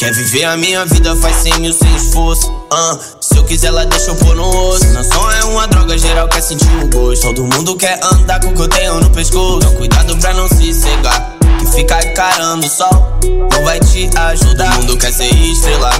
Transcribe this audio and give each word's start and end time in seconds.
Quer 0.00 0.14
viver 0.14 0.44
a 0.44 0.56
minha 0.56 0.86
vida, 0.86 1.14
faz 1.16 1.36
sem 1.42 1.52
mil, 1.60 1.74
sem 1.74 1.94
esforço. 1.94 2.50
Uh, 2.50 2.98
se 3.20 3.36
eu 3.36 3.44
quiser, 3.44 3.66
ela 3.66 3.84
deixa 3.84 4.10
eu 4.10 4.14
pôr 4.14 4.34
no 4.34 4.48
osso. 4.48 4.86
Não 4.94 5.04
som 5.04 5.30
é 5.30 5.44
uma 5.44 5.66
droga, 5.68 5.98
geral 5.98 6.26
quer 6.26 6.40
sentir 6.40 6.70
o 6.82 6.88
gosto. 6.88 7.20
Todo 7.20 7.44
mundo 7.44 7.76
quer 7.76 8.00
andar 8.02 8.40
com 8.40 8.48
o 8.48 8.54
que 8.54 8.62
eu 8.62 8.68
tenho 8.68 8.98
no 8.98 9.10
pescoço. 9.10 9.58
Então 9.58 9.74
cuidado 9.74 10.16
pra 10.16 10.32
não 10.32 10.48
se 10.48 10.72
cegar. 10.72 11.36
Que 11.58 11.66
ficar 11.66 12.02
encarando 12.02 12.66
o 12.66 12.70
sol 12.70 13.18
não 13.52 13.62
vai 13.62 13.78
te 13.78 14.08
ajudar. 14.16 14.72
Todo 14.72 14.86
mundo 14.86 14.96
quer 14.96 15.12
ser 15.12 15.34
estrela, 15.34 15.90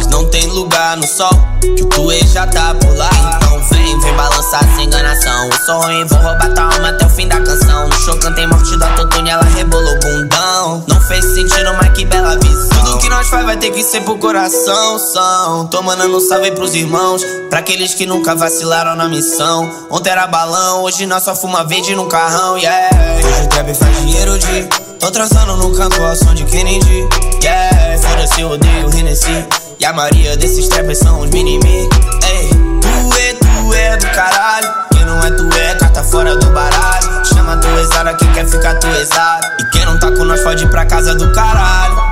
mas 0.00 0.06
não 0.06 0.24
tem 0.24 0.46
lugar 0.46 0.96
no 0.96 1.06
sol. 1.06 1.30
Que 1.76 1.82
o 1.82 1.86
Tuê 1.86 2.20
já 2.20 2.46
tá 2.46 2.74
por 2.74 2.96
lá. 2.96 3.10
Então 3.36 3.62
vem, 3.64 4.00
vem 4.00 4.14
balançar 4.14 4.64
sem 4.74 4.86
enganação. 4.86 5.46
Eu 5.46 5.66
sou 5.66 5.82
ruim, 5.82 6.06
vou 6.06 6.18
roubar 6.18 6.54
tua 6.54 6.74
alma 6.74 6.88
até 6.88 7.04
o 7.04 7.10
fim 7.10 7.28
da 7.28 7.38
canção. 7.38 7.86
No 7.86 7.94
show 7.96 8.16
cantei 8.18 8.46
morte 8.46 8.74
do 8.76 8.82
autotune, 8.84 9.28
ela 9.28 9.44
rebolou 9.44 9.98
bundão. 10.00 10.84
Não 10.88 11.00
fez 11.02 11.22
sentido, 11.34 11.74
mas 11.74 11.90
que 11.90 12.06
bela 12.06 12.34
visão. 12.36 12.84
Tudo 12.84 12.98
que 12.98 13.10
nós 13.10 13.28
faz 13.28 13.44
vai 13.44 13.58
ter 13.58 13.70
que 13.70 13.82
ser 13.82 14.00
pro 14.00 14.16
coração. 14.16 14.98
São, 14.98 15.66
tô 15.66 15.82
mandando 15.82 16.18
salve 16.20 16.50
pros 16.52 16.74
irmãos. 16.74 17.22
Pra 17.50 17.58
aqueles 17.58 17.94
que 17.94 18.06
nunca 18.06 18.32
vacilaram 18.36 18.94
na 18.94 19.08
missão. 19.08 19.68
Ontem 19.90 20.10
era 20.10 20.24
balão, 20.28 20.84
hoje 20.84 21.04
nós 21.04 21.24
só 21.24 21.34
fuma 21.34 21.64
verde 21.64 21.96
num 21.96 22.06
carrão, 22.08 22.56
yeah. 22.56 22.88
Hoje 23.18 23.42
o 23.42 23.48
trap 23.48 23.74
faz 23.74 23.96
dinheiro 23.98 24.38
de. 24.38 24.68
Tô 25.00 25.10
transando 25.10 25.56
no 25.56 25.74
canto 25.74 26.00
ao 26.00 26.14
som 26.14 26.32
de 26.32 26.44
Kennedy. 26.44 27.08
Yeah, 27.42 27.98
foda-se, 27.98 28.40
eu 28.40 28.50
odeio 28.50 28.88
o 28.88 28.96
Hennessy. 28.96 29.44
E 29.80 29.84
a 29.84 29.92
maioria 29.92 30.36
desses 30.36 30.68
trappers 30.68 30.98
são 30.98 31.20
os 31.20 31.30
mini-me. 31.30 31.88
Ei, 32.22 32.50
tu 32.80 33.18
é, 33.18 33.32
tu 33.32 33.74
é 33.74 33.96
do 33.96 34.06
caralho. 34.10 34.74
Quem 34.92 35.04
não 35.04 35.18
é, 35.18 35.30
tu 35.32 35.48
é, 35.56 35.74
carta 35.74 36.04
fora 36.04 36.36
do 36.36 36.46
baralho. 36.50 37.24
Chama 37.24 37.56
tu 37.56 37.66
exara, 37.80 38.14
quem 38.14 38.32
quer 38.32 38.46
ficar 38.46 38.78
tu 38.78 38.86
exara. 38.86 39.56
E 39.58 39.64
quem 39.70 39.84
não 39.84 39.98
tá 39.98 40.12
com 40.12 40.24
nós 40.24 40.40
pode 40.42 40.64
ir 40.64 40.70
pra 40.70 40.86
casa 40.86 41.16
do 41.16 41.32
caralho. 41.32 42.09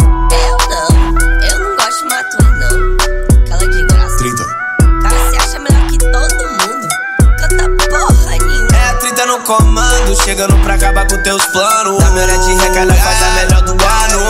A 9.39 9.45
30 9.45 9.45
no 9.45 9.45
comando, 9.45 10.23
chegando 10.23 10.57
pra 10.63 10.75
acabar 10.75 11.07
com 11.07 11.23
teus 11.23 11.45
planos. 11.47 12.03
Na 12.03 12.11
melhor 12.11 12.39
de 12.39 12.55
recalha 12.55 12.95
faz 12.95 13.23
a 13.23 13.31
melhor 13.31 13.63
do 13.63 13.73
ano. 13.73 14.21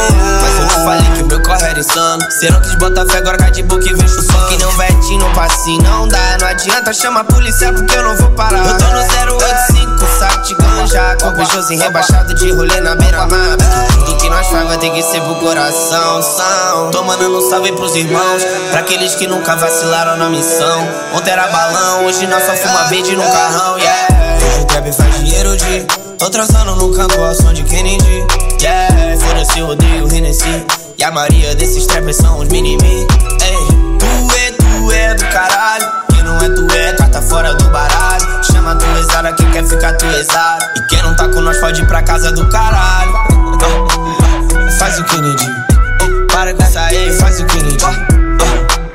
Mas 0.43 0.55
eu 0.55 0.63
não 0.63 0.85
falei 0.85 1.11
que 1.13 1.23
o 1.23 1.27
meu 1.27 1.43
corre 1.43 1.67
era 1.67 1.81
insano. 1.81 2.31
Cê 2.31 2.51
não 2.51 2.61
quis 2.61 2.75
botar 2.77 3.07
fé, 3.07 3.19
agora 3.19 3.39
cai 3.39 3.51
de 3.51 3.63
boca 3.63 3.85
e 3.89 3.95
vejo 3.95 4.19
o 4.19 4.23
som. 4.23 4.47
Que 4.49 4.59
não 4.59 4.71
vetinho, 4.73 5.21
não 5.21 5.33
passinho, 5.33 5.83
não 5.83 6.09
dá. 6.09 6.39
Não 6.41 6.49
adianta 6.49 6.93
chamar 6.93 7.21
a 7.21 7.25
polícia 7.25 7.73
porque 7.73 7.97
eu 7.97 8.03
não 8.03 8.17
vou 8.17 8.31
parar. 8.33 8.59
Eu 8.67 8.77
tô 8.77 8.85
no 8.85 9.35
085, 9.37 10.19
saco 10.19 10.43
de 10.43 10.55
ganja. 10.55 11.17
Corpo 11.21 11.73
em 11.73 11.79
rebaixado 11.79 12.35
de 12.35 12.51
rolê 12.53 12.81
na 12.81 12.95
beira-mar. 12.95 13.57
Tudo 13.93 14.17
que 14.17 14.29
nós 14.29 14.47
faz 14.49 14.67
vai 14.69 14.79
ter 14.79 14.91
que 14.91 15.03
ser 15.03 15.21
pro 15.23 15.37
coração. 15.37 16.23
São. 16.23 16.91
Tô 16.91 17.03
mandando 17.03 17.39
um 17.39 17.51
salve 17.51 17.73
pros 17.73 17.95
irmãos. 17.95 18.43
Pra 18.71 18.81
aqueles 18.81 19.15
que 19.15 19.27
nunca 19.27 19.57
vacilaram 19.57 20.17
na 20.17 20.29
missão. 20.29 20.89
Ontem 21.15 21.31
era 21.31 21.49
balão, 21.49 22.05
hoje 22.05 22.27
nós 22.27 22.45
só 22.45 22.55
fuma 22.55 22.85
verde 22.85 23.17
no 23.17 23.23
carrão, 23.23 23.79
yeah. 23.79 24.08
Trap 24.69 24.93
faz 24.93 25.19
dinheiro 25.19 25.57
de. 25.57 25.87
Tô 26.19 26.31
transando 26.31 26.77
no 26.77 26.95
canto 26.95 27.21
ao 27.21 27.35
som 27.35 27.53
de 27.53 27.63
Kennedy. 27.65 28.27
Yeah, 28.61 29.19
foda-se, 29.19 29.59
eu 29.59 29.69
odeio. 29.69 29.99
E 30.99 31.05
a 31.05 31.11
maioria 31.13 31.55
desses 31.55 31.87
trappers 31.87 32.17
são 32.17 32.41
os 32.41 32.49
mini-me. 32.49 33.07
Tu 33.99 34.37
é, 34.37 34.51
tu 34.51 34.93
é 34.93 35.15
do 35.15 35.25
caralho. 35.27 35.87
Quem 36.13 36.23
não 36.25 36.37
é, 36.39 36.49
tu 36.49 36.75
é, 36.75 36.93
carta 36.93 37.23
fora 37.23 37.55
do 37.55 37.65
baralho. 37.71 38.45
Chama 38.45 38.75
tu 38.75 38.85
exara, 38.99 39.33
quem 39.33 39.49
quer 39.51 39.65
ficar 39.65 39.93
tu 39.95 40.07
exara. 40.07 40.73
E 40.77 40.81
quem 40.89 41.03
não 41.03 41.15
tá 41.15 41.29
com 41.29 41.41
nós 41.41 41.57
pode 41.59 41.83
ir 41.83 41.87
pra 41.87 42.03
casa 42.03 42.33
do 42.33 42.49
caralho. 42.49 43.13
Faz 44.79 44.99
o 44.99 45.05
Kennedy. 45.05 45.47
Para 46.33 46.53
com 46.55 46.63
essa 46.63 46.81
aí, 46.81 47.13
faz 47.19 47.41
o 47.41 47.47
Kennedy. 47.47 47.85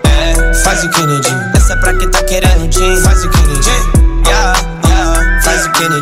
É, 0.05 0.53
faz 0.53 0.83
o 0.83 0.89
Kennedy. 0.89 1.29
Essa 1.55 1.73
é 1.73 1.75
pra 1.77 1.93
quem 1.93 2.09
tá 2.09 2.23
querendo 2.23 2.71
jean. 2.71 3.01
Faz 3.01 3.23
o 3.25 3.29
Kennedy. 3.29 3.92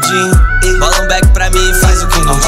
O 0.02 0.04
Kennedy. 0.04 0.80
Bola 0.80 1.00
um 1.02 1.08
back 1.08 1.28
pra 1.28 1.50
mim, 1.52 1.74
faz 1.76 2.02
o 2.02 2.08
Kennedy. 2.08 2.42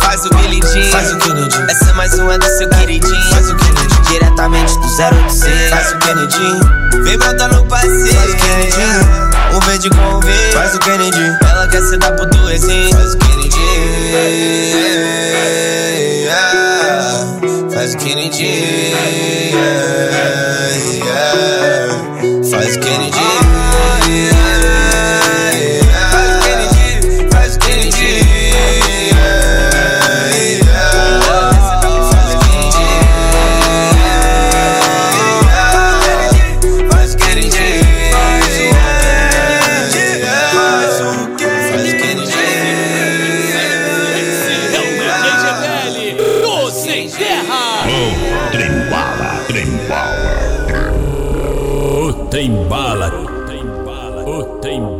Faz 0.00 0.24
o 0.24 0.30
Billy 0.30 0.60
Jean. 0.72 0.90
Faz 0.92 1.12
o 1.12 1.16
Kennedy. 1.18 1.56
Essa 1.68 1.90
é 1.90 1.92
mais 1.94 2.16
uma 2.18 2.38
do 2.38 2.44
seu 2.44 2.68
queridinho. 2.68 3.30
Faz 3.30 3.50
o 3.50 3.56
Kennedy. 3.56 4.00
Diretamente 4.08 4.74
do 4.74 4.86
086. 4.86 5.70
Faz 5.70 5.92
o 5.92 5.98
Kennedy. 5.98 6.60
Vem 7.02 7.18
botar 7.18 7.48
no 7.48 7.66
passeio. 7.66 8.06
Faz 8.06 8.30
o 8.30 8.36
Kennedy. 8.36 8.76
Um 9.52 9.60
verde 9.60 9.90
com 9.90 10.16
um 10.16 10.20
verde. 10.20 10.52
Faz 10.52 10.74
o 10.74 10.78
Kennedy. 10.78 11.36
Ela 11.50 11.66
quer 11.66 11.82
se 11.82 11.96
dar 11.96 12.12
pro 12.12 12.26
duezinho. 12.26 12.96
Faz 12.96 13.14
o 13.14 13.18
Kennedy. 13.18 13.58
Yeah. 16.22 17.26
Faz 17.74 17.94
o 17.94 17.96
Kennedy. 17.98 18.44
Yeah. 18.44 19.80
Yeah. 21.04 21.89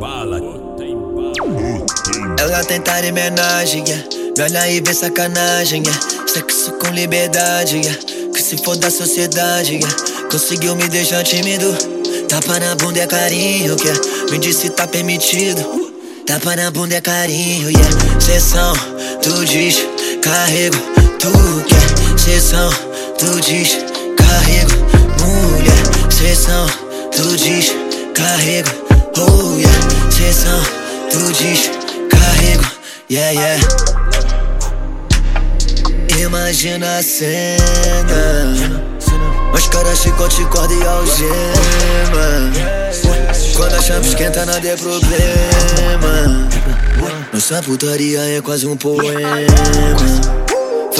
Bala. 0.00 0.41
Ela 2.38 2.65
tentar 2.65 3.05
homenagem. 3.05 3.84
Me 3.84 4.43
olha 4.43 4.71
e 4.71 4.81
vê 4.81 4.94
sacanagem, 4.94 5.83
yeah. 5.83 6.27
Sexo 6.27 6.72
com 6.78 6.88
liberdade, 6.88 7.77
yeah. 7.77 8.00
Que 8.33 8.43
se 8.43 8.56
for 8.56 8.77
da 8.78 8.91
sociedade. 8.91 9.78
Conseguiu 10.31 10.75
me 10.75 10.88
deixar 10.88 11.22
tímido. 11.22 11.77
Tapa 12.31 12.59
na 12.59 12.75
bunda 12.77 13.00
é 13.00 13.06
carinho, 13.06 13.77
yeah. 13.78 14.00
Me 14.31 14.38
disse 14.38 14.71
tá 14.71 14.87
permitido. 14.87 15.93
Tapa 16.27 16.56
na 16.56 16.71
bunda 16.71 16.94
é 16.94 17.00
carinho, 17.03 17.71
yeah. 17.71 18.21
Sessão, 18.21 18.72
tu 19.21 19.44
diz, 19.44 19.77
carrego, 20.22 20.78
tu 21.19 21.31
quer. 21.69 22.19
Sessão, 22.19 22.71
tu 23.19 23.38
diz, 23.43 23.77
carrego, 24.17 24.72
mulher. 25.21 26.11
Sessão, 26.11 26.67
tu 27.15 27.37
diz, 27.37 27.71
carrego, 28.15 28.80
oh 29.19 29.56
yeah. 29.56 30.10
Sessão, 30.10 30.62
tu 31.10 31.32
diz, 31.32 31.71
carrego, 32.10 32.65
yeah, 33.10 33.31
yeah. 33.31 33.60
Imagina 36.19 36.98
a 36.98 37.03
cena. 37.03 38.54
Máscara, 39.53 39.97
chicote, 39.97 40.44
corda 40.47 40.75
e 40.75 40.87
algema. 40.87 42.50
Quando 43.56 43.75
a 43.75 43.82
chama 43.82 44.06
esquenta, 44.06 44.47
nada 44.47 44.69
é 44.69 44.76
problema. 44.76 46.49
Nossa 47.32 47.62
putaria 47.62 48.20
é 48.37 48.41
quase 48.41 48.66
um 48.66 48.76
poema. 48.76 49.20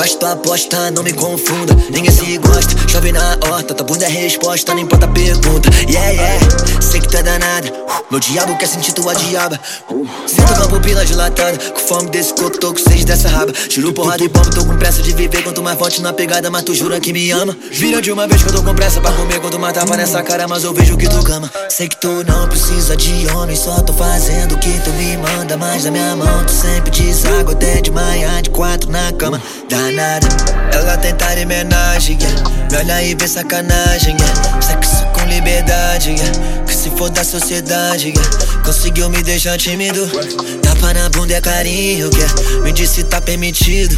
Tua 0.09 0.33
aposta, 0.33 0.91
não 0.91 1.03
me 1.03 1.13
confunda. 1.13 1.75
Ninguém 1.91 2.11
se 2.11 2.37
gosta, 2.39 2.75
chove 2.89 3.13
na 3.13 3.39
horta. 3.43 3.75
Tua 3.75 3.87
bunda 3.87 4.05
é 4.05 4.09
resposta, 4.09 4.75
não 4.75 4.81
importa 4.81 5.07
a 5.07 5.09
pergunta. 5.09 5.71
Yeah, 5.89 6.11
yeah, 6.11 6.81
sei 6.81 7.01
que 7.01 7.09
tu 7.09 7.17
é 7.17 7.23
danada. 7.23 7.73
Meu 8.11 8.19
diabo 8.19 8.57
quer 8.59 8.67
sentir 8.67 8.93
tua 8.93 9.15
diaba. 9.15 9.59
Sinto 10.27 10.55
com 10.55 10.63
a 10.63 10.69
pupila 10.69 11.05
dilatada. 11.05 11.57
Com 11.57 11.81
fome 11.81 12.11
desse 12.11 12.35
coco, 12.35 12.59
tô 12.59 12.73
com 12.73 12.79
sede 12.79 13.05
dessa 13.05 13.29
raba. 13.29 13.53
Tiro 13.53 13.93
porrada 13.93 14.25
e 14.25 14.29
bomba, 14.29 14.51
tô 14.51 14.65
com 14.65 14.77
pressa 14.77 15.01
de 15.01 15.13
viver. 15.13 15.43
Quanto 15.43 15.63
mais 15.63 15.79
forte 15.79 16.03
na 16.03 16.13
pegada, 16.13 16.51
mas 16.51 16.65
tu 16.65 16.75
jura 16.75 16.99
que 16.99 17.13
me 17.13 17.31
ama. 17.31 17.57
Vira 17.71 18.03
de 18.03 18.11
uma 18.11 18.27
vez 18.27 18.43
que 18.43 18.49
eu 18.49 18.55
tô 18.55 18.63
com 18.63 18.75
pressa 18.75 19.01
pra 19.01 19.13
comer. 19.13 19.41
Quanto 19.41 19.59
mais 19.59 19.73
tapa 19.75 19.97
nessa 19.97 20.23
cara, 20.23 20.49
mas 20.49 20.65
eu 20.65 20.75
vejo 20.75 20.97
que 20.97 21.09
tu 21.09 21.23
cama. 21.23 21.51
Sei 21.69 21.89
que 21.89 21.97
tu 21.97 22.25
não 22.27 22.49
precisa 22.49 22.97
de 22.97 23.27
homem, 23.29 23.57
só 23.57 23.81
tô 23.81 23.93
fazendo 23.93 24.55
o 24.55 24.59
que 24.59 24.81
tu 24.81 24.91
me 24.91 25.17
manda. 25.17 25.57
Mas 25.57 25.85
na 25.85 25.91
minha 25.91 26.17
mão, 26.17 26.45
tu 26.45 26.53
sempre 26.53 26.91
deságua 26.91 27.53
até 27.53 27.81
de 27.81 27.91
manhã, 27.91 28.43
de 28.43 28.51
quatro 28.51 28.91
na 28.91 29.13
cama. 29.13 29.41
Danada, 29.91 30.29
ela 30.73 30.97
tentar 30.99 31.37
homenagem, 31.37 32.17
yeah. 32.21 32.51
Me 32.71 32.77
olha 32.77 33.03
e 33.03 33.15
vê 33.17 33.27
sacanagem, 33.27 34.17
yeah. 34.17 34.63
Sexo 34.63 35.05
com 35.07 35.29
liberdade, 35.29 36.11
yeah. 36.11 36.65
Que 36.65 36.73
se 36.73 36.91
for 36.91 37.11
da 37.11 37.25
sociedade, 37.25 38.11
yeah. 38.11 38.63
Conseguiu 38.65 39.11
me 39.11 39.21
deixar 39.21 39.59
tímido. 39.59 40.09
Tapa 40.63 40.95
na 40.95 41.09
bunda 41.09 41.35
é 41.35 41.41
carinho, 41.41 42.09
yeah. 42.15 42.63
Me 42.63 42.73
disse 42.73 43.03
tá 43.03 43.21
permitido. 43.21 43.97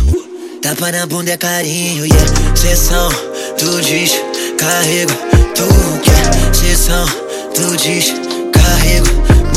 Tapa 0.63 0.91
na 0.93 1.05
bunda 1.05 1.33
é 1.33 1.37
carinho, 1.37 2.07
yeah. 2.07 2.57
Sessão, 2.57 3.11
tu 3.59 3.79
diz, 3.83 4.13
carrego, 4.57 5.13
tu 5.55 5.69
quer. 6.03 6.55
Sessão, 6.55 7.07
tu 7.55 7.77
diz, 7.77 8.15
carrego, 8.51 9.09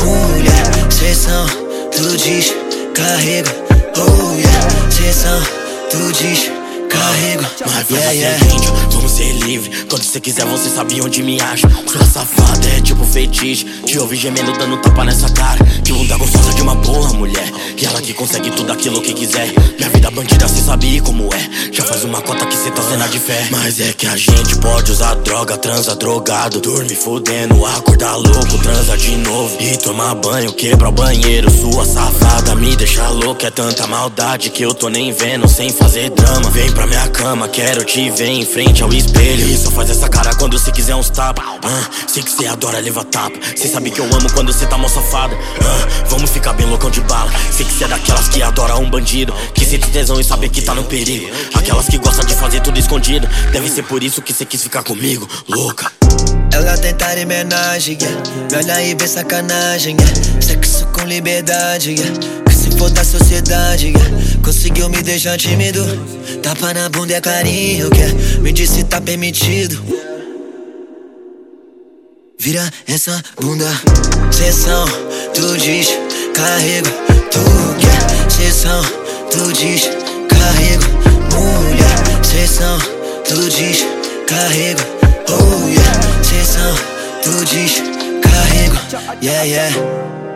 mulher. 0.04 0.92
Sessão, 0.92 1.46
tu 1.92 2.14
diz, 2.18 2.52
carrego, 2.92 3.48
oh 3.96 4.34
yeah. 4.36 4.90
Sessão, 4.90 5.65
tu 5.90 5.98
diz, 6.12 6.55
carrego. 6.86 7.42
Mas 7.66 7.90
Yeah, 7.90 8.10
yeah, 8.12 8.38
seguinte, 8.38 8.66
vamos 8.92 9.12
ser 9.12 9.32
livre. 9.32 9.70
Quando 9.88 10.02
você 10.02 10.20
quiser, 10.20 10.44
você 10.46 10.68
sabe 10.68 11.00
onde 11.00 11.22
me 11.22 11.40
acha. 11.40 11.68
Sua 11.86 12.04
safada 12.04 12.66
é 12.76 12.80
tipo 12.80 13.04
feitiço. 13.04 13.64
Te 13.84 13.98
ouvi 13.98 14.16
gemendo, 14.16 14.52
dando 14.52 14.76
tapa 14.78 15.04
nessa 15.04 15.28
cara. 15.30 15.64
Que 15.84 15.92
bunda 15.92 16.16
gostosa 16.16 16.52
de 16.52 16.62
uma 16.62 16.74
boa 16.74 17.12
mulher. 17.12 17.50
E 17.76 17.84
ela 17.84 18.02
que 18.02 18.12
consegue 18.12 18.50
tudo 18.50 18.72
aquilo 18.72 19.00
que 19.00 19.14
quiser. 19.14 19.52
Minha 19.78 19.88
vida 19.90 20.10
bandida, 20.10 20.48
cê 20.48 20.60
sabe 20.60 21.00
como 21.00 21.32
é. 21.32 21.72
Já 21.72 21.84
faz 21.84 22.02
uma 22.04 22.20
cota 22.20 22.44
que 22.46 22.56
cê 22.56 22.70
tá 22.70 22.82
cena 22.82 23.06
de 23.08 23.18
fé. 23.18 23.46
Mas 23.50 23.78
é 23.80 23.92
que 23.92 24.06
a 24.06 24.16
gente 24.16 24.56
pode 24.56 24.90
usar 24.90 25.14
droga, 25.16 25.56
transa 25.56 25.94
drogado. 25.94 26.60
Dorme 26.60 26.94
fudendo, 26.96 27.64
acordar 27.66 28.16
louco, 28.16 28.58
transa 28.58 28.96
de 28.96 29.16
novo. 29.16 29.56
E 29.60 29.76
tomar 29.76 30.14
banho, 30.16 30.52
quebra 30.52 30.88
o 30.88 30.92
banheiro. 30.92 31.50
Sua 31.50 31.84
safada 31.84 32.54
me 32.56 32.74
deixa 32.74 33.08
louco. 33.10 33.46
É 33.46 33.50
tanta 33.50 33.86
maldade 33.86 34.50
que 34.50 34.62
eu 34.62 34.74
tô 34.74 34.88
nem 34.88 35.12
vendo, 35.12 35.46
sem 35.46 35.70
fazer 35.70 36.10
drama. 36.10 36.50
Vem 36.50 36.70
pra 36.76 36.86
minha 36.86 37.08
cama, 37.08 37.48
quero 37.48 37.82
te 37.84 38.10
ver 38.10 38.28
em 38.28 38.44
frente 38.44 38.82
ao 38.82 38.92
espelho. 38.92 39.48
E 39.48 39.56
só 39.56 39.70
faz 39.70 39.88
essa 39.88 40.08
cara 40.08 40.34
quando 40.34 40.58
cê 40.58 40.70
quiser 40.70 40.94
uns 40.94 41.08
tapas. 41.08 41.44
Ah, 41.62 41.88
sei 42.06 42.22
que 42.22 42.30
cê 42.30 42.46
adora 42.46 42.78
levar 42.78 43.04
tapa. 43.04 43.36
Cê 43.56 43.66
sabe 43.66 43.90
que 43.90 43.98
eu 43.98 44.04
amo 44.04 44.30
quando 44.34 44.52
cê 44.52 44.66
tá 44.66 44.76
mó 44.76 44.86
safada. 44.86 45.34
Ah, 45.34 46.04
vamos 46.08 46.30
ficar 46.30 46.52
bem 46.52 46.66
loucão 46.66 46.90
de 46.90 47.00
bala. 47.00 47.32
Sei 47.50 47.64
que 47.64 47.72
cê 47.72 47.84
é 47.84 47.88
daquelas 47.88 48.28
que 48.28 48.42
adora 48.42 48.76
um 48.76 48.90
bandido. 48.90 49.32
Que 49.54 49.64
sente 49.64 49.88
tesão 49.90 50.20
e 50.20 50.24
sabe 50.24 50.50
que 50.50 50.60
tá 50.60 50.74
no 50.74 50.84
perigo. 50.84 51.26
Aquelas 51.54 51.86
que 51.86 51.96
gostam 51.96 52.26
de 52.26 52.34
fazer 52.34 52.60
tudo 52.60 52.78
escondido. 52.78 53.26
Deve 53.50 53.70
ser 53.70 53.82
por 53.84 54.04
isso 54.04 54.20
que 54.20 54.34
cê 54.34 54.44
quis 54.44 54.62
ficar 54.62 54.82
comigo, 54.82 55.26
louca. 55.48 55.90
Ela 56.52 56.76
tenta 56.76 57.06
homenagem, 57.22 57.96
yeah. 58.00 58.22
Me 58.50 58.56
olha 58.58 58.82
e 58.82 58.94
vê 58.94 59.08
sacanagem, 59.08 59.96
yeah. 59.98 60.40
Sexo 60.42 60.86
com 60.88 61.04
liberdade, 61.04 61.92
yeah. 61.92 62.20
Que 62.44 62.54
se 62.54 62.70
for 62.78 62.90
da 62.90 63.02
sociedade, 63.02 63.88
yeah. 63.88 64.10
Conseguiu 64.42 64.88
me 64.90 65.02
deixar 65.02 65.38
tímido. 65.38 65.84
Tapa 66.66 66.74
na 66.74 66.88
bunda 66.88 67.14
é 67.14 67.20
carinho, 67.20 67.88
yeah. 67.94 68.40
Me 68.40 68.52
disse 68.52 68.82
tá 68.82 69.00
permitido. 69.00 69.80
Vira 72.40 72.68
essa 72.88 73.22
bunda, 73.40 73.70
sessão, 74.32 74.84
tu 75.32 75.56
diz, 75.58 75.88
carrego, 76.34 76.88
tu 77.30 77.40
quer, 77.78 78.30
sessão, 78.30 78.82
tu 79.30 79.52
diz, 79.52 79.88
carrego, 80.28 80.82
mulher, 81.34 82.24
sessão, 82.24 82.78
tu 83.24 83.48
diz, 83.48 83.86
carrego, 84.26 84.80
oh 85.30 85.68
yeah, 85.68 86.22
sessão, 86.24 86.74
tu 87.22 87.44
diz, 87.44 87.74
carrego, 88.22 89.22
yeah, 89.22 89.42
yeah. 89.44 90.35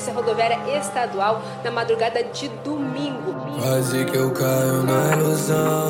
Polícia 0.00 0.14
Rodoviária 0.14 0.58
Estadual 0.78 1.42
na 1.62 1.70
madrugada 1.70 2.24
de 2.24 2.48
domingo. 2.64 3.34
Quase 3.60 4.02
que 4.06 4.16
eu 4.16 4.30
caio 4.30 4.82
na 4.82 5.14
ilusão, 5.14 5.88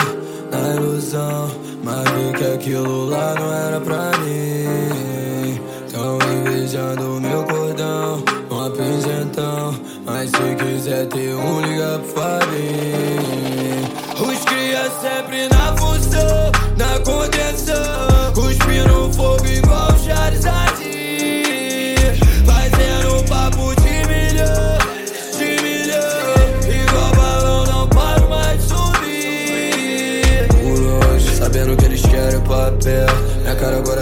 na 0.51 0.75
ilusão. 0.75 1.49
Mas 1.85 2.11
vi 2.11 2.33
que 2.37 2.45
aquilo 2.53 3.09
lá 3.09 3.35
não 3.37 3.53
era 3.53 3.81
pra 3.81 4.11
mim. 4.19 5.61
Tão 5.93 6.19
invejando 6.33 7.21
meu 7.21 7.45
cordão, 7.45 8.21
uma 8.51 8.69
pingentão. 8.71 9.79
Mas 10.05 10.29
se 10.31 10.57
quiser 10.57 11.07
ter 11.07 11.33
um, 11.37 11.61
liga 11.61 12.01
pro 12.01 12.09
Fabinho. 12.09 13.50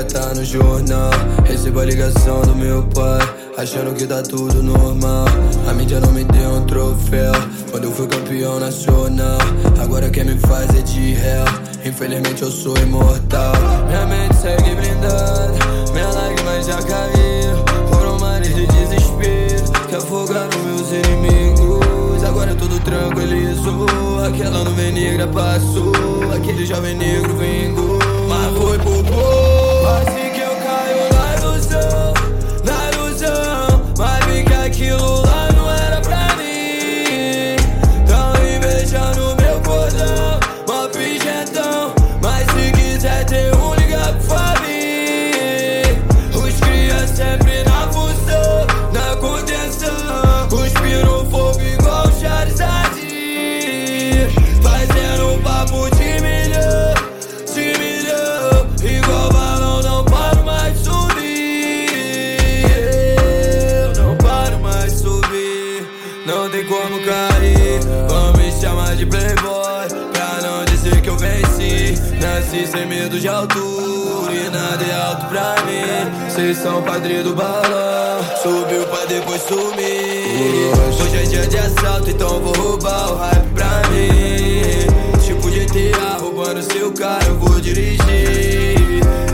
Tá 0.08 0.34
no 0.34 0.44
jornal. 0.44 1.10
Recebo 1.44 1.81
a 1.81 1.84
ligação 1.84 2.40
do 2.43 2.55
meu 2.55 2.82
pai. 2.94 3.20
Achando 3.56 3.94
que 3.94 4.06
tá 4.06 4.22
tudo 4.22 4.62
normal. 4.62 5.26
A 5.69 5.72
mídia 5.75 6.00
não 6.00 6.12
me 6.12 6.25
deu 6.25 6.50
um 6.50 6.66
troféu. 6.66 7.32
Quando 7.70 7.84
eu 7.84 7.93
fui 7.93 8.06
campeão 8.06 8.58
nacional. 8.58 9.38
Agora 9.81 10.08
quem 10.10 10.25
me 10.25 10.38
faz 10.38 10.70
é 10.75 10.82
de 10.82 11.14
réu. 11.14 11.44
Infelizmente 11.84 12.43
eu 12.43 12.50
sou 12.50 12.76
imortal. 12.78 13.52
Minha 13.87 14.06
mente 14.06 14.37
segue 14.37 14.75
blindada. 14.75 15.52
Minha 15.93 16.08
lágrima 16.08 16.62
já 16.62 16.82
caiu. 16.82 17.88
Foram 17.93 18.19
mares 18.19 18.54
de 18.54 18.66
desespero. 18.66 19.72
Que 19.88 19.96
afogaram 19.96 20.58
meus 20.64 20.90
inimigos. 20.93 22.25
Agora 22.25 22.54
tudo 22.54 22.81
tranquilizou. 22.81 23.87
Aquela 24.26 24.64
nuvem 24.64 24.93
negra 24.93 25.26
passou. 25.26 25.93
Aquele 26.34 26.64
jovem 26.64 26.96
negro 26.96 27.34
vingou. 27.37 28.07
Medo 73.18 73.20
de 73.20 73.28
altura. 73.28 74.32
E 74.32 74.50
nada 74.50 74.84
é 74.84 74.94
alto 74.94 75.26
pra 75.26 75.54
mim. 75.66 76.28
Vocês 76.28 76.58
são 76.58 76.82
padre 76.82 77.22
do 77.22 77.34
balão. 77.34 78.20
Subiu 78.42 78.84
pra 78.87 79.04
depois 79.06 79.42
sumir. 79.42 80.72
Hoje 81.00 81.16
é 81.16 81.22
dia 81.22 81.46
de 81.46 81.58
assalto, 81.58 82.10
então 82.10 82.40
vou 82.40 82.54
roubar 82.54 83.12
o 83.12 83.16
hype 83.16 83.48
pra 83.54 83.82
mim. 83.90 85.18
Tipo 85.25 85.50
GTA, 85.50 86.18
roubando 86.20 86.62
seu 86.62 86.92
carro, 86.92 87.28
eu 87.28 87.38
vou 87.38 87.60
dirigir. 87.60 87.98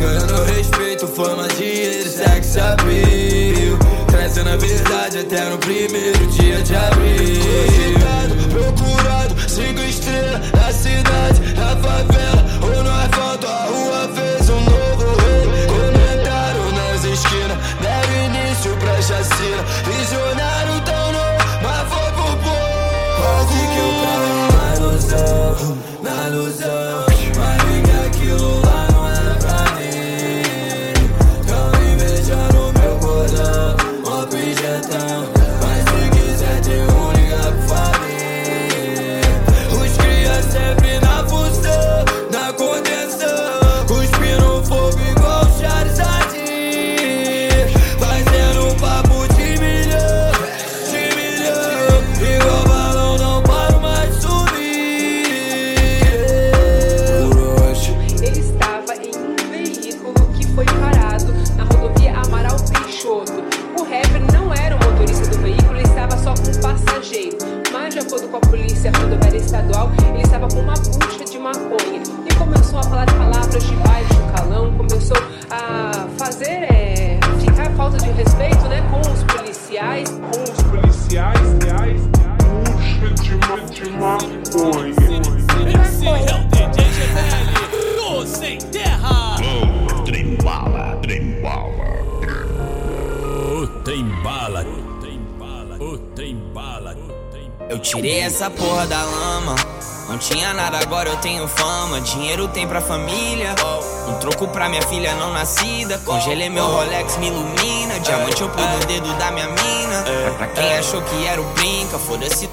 Ganhando 0.00 0.44
respeito, 0.44 1.06
fama, 1.06 1.46
dinheiro, 1.48 2.08
sex 2.08 2.56
appeal. 2.56 3.78
Crescendo 4.10 4.50
a 4.50 4.56
verdade 4.56 5.18
até 5.18 5.44
no 5.50 5.58
primeiro 5.58 6.26
dia 6.28 6.62
de 6.62 6.74
abril. 6.74 7.94
Procurado, 8.50 9.34
cinco 9.48 9.80
estrelas 9.80 10.40
na 10.52 10.72
cidade, 10.72 11.40
na 11.54 11.76
favela 11.76 12.33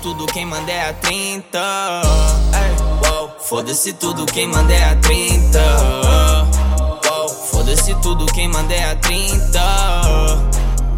tudo, 0.01 0.25
quem 0.25 0.45
manda 0.45 0.71
é 0.71 0.89
a 0.89 0.93
30. 0.93 1.59
Ei, 2.53 3.09
uou. 3.09 3.29
Foda-se 3.39 3.93
tudo, 3.93 4.25
quem 4.25 4.47
manda 4.47 4.73
é 4.73 4.83
a 4.83 4.95
30. 4.95 5.59
Uou. 7.07 7.29
Foda-se 7.29 7.93
tudo, 8.01 8.25
quem 8.27 8.47
manda 8.47 8.73
é 8.73 8.91
a 8.91 8.95
30. 8.95 9.61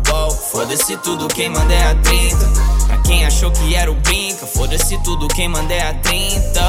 Uou. 0.09 0.31
Foda-se 0.31 0.95
tudo, 0.97 1.27
quem 1.27 1.49
manda 1.49 1.73
é 1.73 1.91
a 1.91 1.95
30. 1.95 2.37
Pra 2.87 2.97
quem 2.99 3.25
achou 3.25 3.51
que 3.51 3.75
era 3.75 3.91
o 3.91 3.95
brinca, 3.95 4.45
foda-se 4.45 4.97
tudo, 5.03 5.27
quem 5.27 5.49
manda 5.49 5.73
é 5.73 5.89
a 5.89 5.93
30. 5.95 6.61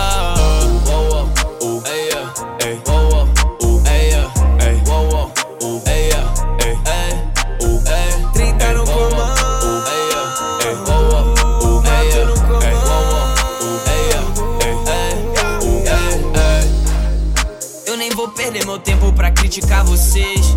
Vocês. 19.61 20.57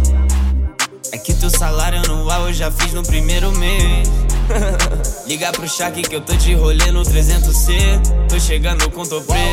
É 1.12 1.18
que 1.18 1.34
teu 1.34 1.50
salário 1.50 2.00
anual 2.00 2.48
eu 2.48 2.54
já 2.54 2.72
fiz 2.72 2.94
no 2.94 3.04
primeiro 3.04 3.52
mês. 3.58 4.10
Liga 5.28 5.52
pro 5.52 5.68
Shaq 5.68 6.02
que 6.02 6.16
eu 6.16 6.22
tô 6.22 6.34
de 6.34 6.54
rolê 6.54 6.92
no 6.92 7.04
300C. 7.04 8.28
Tô 8.28 8.40
chegando 8.40 8.90
com 8.90 9.04
topê. 9.04 9.52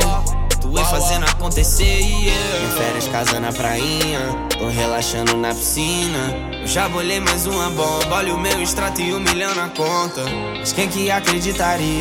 Tu 0.61 0.79
é 0.79 0.85
fazendo 0.85 1.25
acontecer 1.25 1.85
yeah. 1.85 2.65
Em 2.65 2.71
férias, 2.79 3.09
casa 3.09 3.39
na 3.39 3.53
prainha. 3.53 4.21
Tô 4.59 4.69
relaxando 4.69 5.37
na 5.37 5.55
piscina. 5.55 6.35
Eu 6.63 6.67
já 6.67 6.89
bolei 6.89 7.21
mais 7.21 7.47
uma 7.47 7.69
bomba. 7.71 8.17
Olha 8.17 8.35
o 8.35 8.41
meu 8.41 8.63
extrato 8.63 9.03
e 9.03 9.13
um 9.13 9.21
milhão 9.21 9.55
na 9.55 9.69
conta. 9.69 10.23
Mas 10.59 10.73
quem 10.73 10.89
que 10.89 11.11
acreditaria 11.11 11.99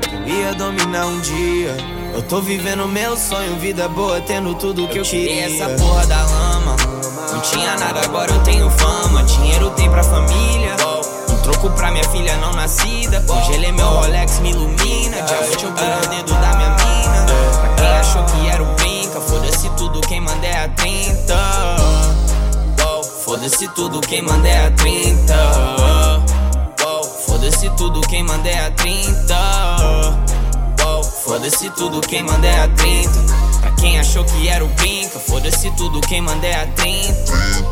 que 0.00 0.30
eu 0.30 0.36
ia 0.38 0.54
dominar 0.54 1.06
um 1.06 1.20
dia? 1.20 1.76
Eu 2.16 2.22
tô 2.22 2.40
vivendo 2.40 2.88
meu 2.88 3.14
sonho, 3.14 3.56
vida 3.56 3.86
boa, 3.90 4.22
tendo 4.22 4.54
tudo 4.54 4.88
que 4.88 4.98
eu, 4.98 5.02
queria. 5.02 5.44
essa 5.44 5.68
porra 5.74 6.06
da 6.06 6.24
lama. 6.24 6.74
Não 7.30 7.40
tinha 7.42 7.76
nada, 7.76 8.00
agora 8.00 8.32
eu 8.32 8.42
tenho 8.42 8.70
fama. 8.70 9.22
Dinheiro 9.24 9.68
tem 9.72 9.90
pra 9.90 10.02
família. 10.02 10.74
Um 11.28 11.36
troco 11.42 11.68
pra 11.72 11.90
minha 11.90 12.04
filha 12.04 12.34
não 12.38 12.52
nascida. 12.54 13.20
Congelei 13.20 13.70
meu 13.70 13.86
Rolex, 13.86 14.38
me 14.38 14.48
ilumina. 14.48 15.20
Diamante 15.20 15.62
eu 15.62 15.70
no 15.70 15.76
dedo 16.08 16.32
da 16.40 16.56
minha 16.56 16.70
mina. 16.70 17.26
Pra 17.60 17.74
quem 17.76 17.98
achou 17.98 18.24
que 18.24 18.48
era 18.48 18.62
o 18.62 18.74
brinca, 18.76 19.20
foda-se 19.20 19.68
tudo, 19.76 20.00
quem 20.00 20.22
manda 20.22 20.46
é 20.46 20.64
a 20.64 20.68
30. 20.70 21.34
Uou, 22.82 23.04
Foda-se 23.04 23.68
tudo, 23.74 24.00
quem 24.00 24.22
manda 24.22 24.48
é 24.48 24.68
a 24.68 24.70
30. 24.70 25.34
Uou, 26.82 27.04
Foda-se 27.26 27.68
tudo, 27.76 28.00
quem 28.08 28.22
manda 28.22 28.48
é 28.48 28.68
a 28.68 28.70
30. 28.70 30.25
Foda-se 31.26 31.68
tudo, 31.70 32.00
quem 32.02 32.22
manda 32.22 32.46
é 32.46 32.60
a 32.60 32.68
30. 32.68 33.10
Pra 33.60 33.70
quem 33.72 33.98
achou 33.98 34.24
que 34.24 34.48
era 34.48 34.64
o 34.64 34.68
brinca, 34.68 35.18
foda-se 35.18 35.68
tudo, 35.72 36.00
quem 36.02 36.20
manda 36.20 36.46
é 36.46 36.62
a 36.62 36.66
30. 36.68 37.12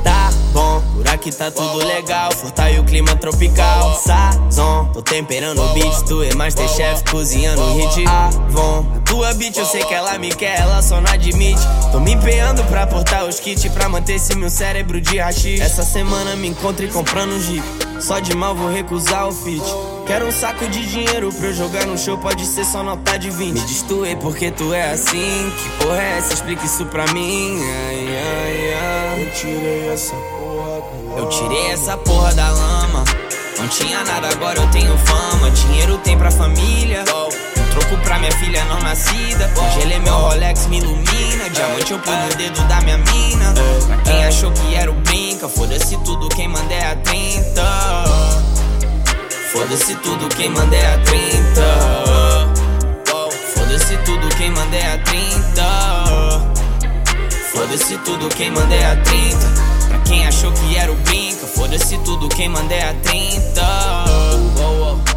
Tá 0.02 0.32
bom, 0.52 0.82
por 0.92 1.08
aqui 1.08 1.30
tá 1.30 1.52
tudo 1.52 1.78
legal. 1.78 2.32
Furtar 2.32 2.72
e 2.72 2.80
o 2.80 2.84
clima 2.84 3.14
tropical. 3.14 3.94
Sazon, 4.04 4.86
tô 4.92 5.00
temperando 5.02 5.62
o 5.62 5.68
beat. 5.68 6.04
Tu 6.04 6.24
é 6.24 6.34
Masterchef, 6.34 7.04
cozinhando 7.08 7.62
hit. 7.74 8.04
Avon, 8.08 8.86
a 8.96 9.00
tua 9.02 9.32
beat 9.34 9.56
eu 9.56 9.64
sei 9.64 9.84
que 9.84 9.94
ela 9.94 10.18
me 10.18 10.30
quer, 10.30 10.58
ela 10.58 10.82
só 10.82 11.00
não 11.00 11.12
admite. 11.12 11.62
Tô 11.92 12.00
me 12.00 12.14
empenhando 12.14 12.64
pra 12.64 12.88
portar 12.88 13.24
os 13.24 13.38
kits, 13.38 13.70
pra 13.72 13.88
manter 13.88 14.14
esse 14.14 14.34
meu 14.34 14.50
cérebro 14.50 15.00
de 15.00 15.18
rachis. 15.18 15.60
Essa 15.60 15.84
semana 15.84 16.34
me 16.34 16.48
encontrei 16.48 16.88
comprando 16.88 17.34
um 17.34 17.40
jeep. 17.40 17.64
Só 18.00 18.18
de 18.18 18.34
mal 18.34 18.52
vou 18.52 18.68
recusar 18.68 19.28
o 19.28 19.32
fit. 19.32 19.62
Quero 20.06 20.26
um 20.26 20.32
saco 20.32 20.68
de 20.68 20.86
dinheiro 20.86 21.32
pra 21.32 21.46
eu 21.46 21.54
jogar 21.54 21.86
no 21.86 21.96
show, 21.96 22.18
pode 22.18 22.44
ser 22.44 22.64
só 22.66 22.82
nota 22.82 23.18
de 23.18 23.30
20. 23.30 23.54
Me 23.54 24.08
é 24.10 24.16
porque 24.16 24.50
tu 24.50 24.74
é 24.74 24.92
assim. 24.92 25.50
Que 25.62 25.84
porra 25.84 26.02
é 26.02 26.18
essa? 26.18 26.34
Explica 26.34 26.64
isso 26.64 26.84
pra 26.86 27.06
mim. 27.14 27.58
Ai, 27.62 28.06
ai, 28.06 28.74
ai. 28.74 29.22
Eu 29.22 29.32
tirei 29.32 29.88
essa 29.88 30.14
porra 30.14 30.82
da 31.14 31.18
Eu 31.18 31.28
tirei 31.30 31.66
essa 31.70 31.96
porra 31.96 32.34
da 32.34 32.50
lama. 32.50 33.04
Não 33.58 33.68
tinha 33.68 34.04
nada, 34.04 34.28
agora 34.28 34.60
eu 34.60 34.70
tenho 34.70 34.96
fama. 34.98 35.50
Dinheiro 35.50 35.96
tem 35.98 36.18
pra 36.18 36.30
família. 36.30 37.02
Um 37.02 37.70
troco 37.70 37.96
pra 38.04 38.18
minha 38.18 38.32
filha 38.32 38.62
não 38.66 38.80
nascida. 38.80 39.50
Congelei 39.54 40.00
meu 40.00 40.14
Rolex, 40.14 40.66
me 40.66 40.78
ilumina. 40.78 41.48
Diamante 41.50 41.92
eu 41.92 41.98
pus 41.98 42.14
no 42.14 42.36
dedo 42.36 42.62
da 42.68 42.80
minha 42.82 42.98
mina. 42.98 43.54
Pra 43.86 43.96
quem 43.98 44.24
achou 44.26 44.52
que 44.52 44.74
era 44.74 44.90
o 44.90 44.94
brinca, 44.94 45.48
foda-se 45.48 45.96
tudo, 46.04 46.28
quem 46.28 46.46
manda 46.48 46.74
é 46.74 46.92
a 46.92 46.96
30. 46.96 48.33
Foda-se 49.54 49.94
tudo, 49.94 50.28
quem 50.34 50.50
manda 50.50 50.74
é 50.74 50.94
a 50.94 50.98
30. 50.98 51.62
Uou, 53.12 53.30
Foda-se 53.30 53.96
tudo, 53.98 54.28
quem 54.36 54.50
manda 54.50 54.76
é 54.76 54.94
a 54.94 54.98
30. 54.98 55.62
Foda-se 57.52 57.96
tudo, 57.98 58.28
quem 58.30 58.50
manda 58.50 58.74
é 58.74 58.84
a 58.84 58.96
30. 58.96 59.36
Pra 59.86 59.98
quem 60.00 60.26
achou 60.26 60.50
que 60.50 60.76
era 60.76 60.90
o 60.90 60.96
brinca, 60.96 61.46
foda-se 61.46 61.96
tudo, 61.98 62.28
quem 62.30 62.48
manda 62.48 62.74
é 62.74 62.90
a 62.90 62.94
30. 62.94 65.13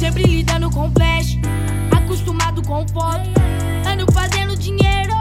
Sempre 0.00 0.24
lidando 0.24 0.68
com 0.70 0.90
flash, 0.90 1.38
acostumado 1.96 2.60
com 2.62 2.84
foto. 2.88 3.30
Ando 3.86 4.12
fazendo 4.12 4.56
dinheiro, 4.56 5.12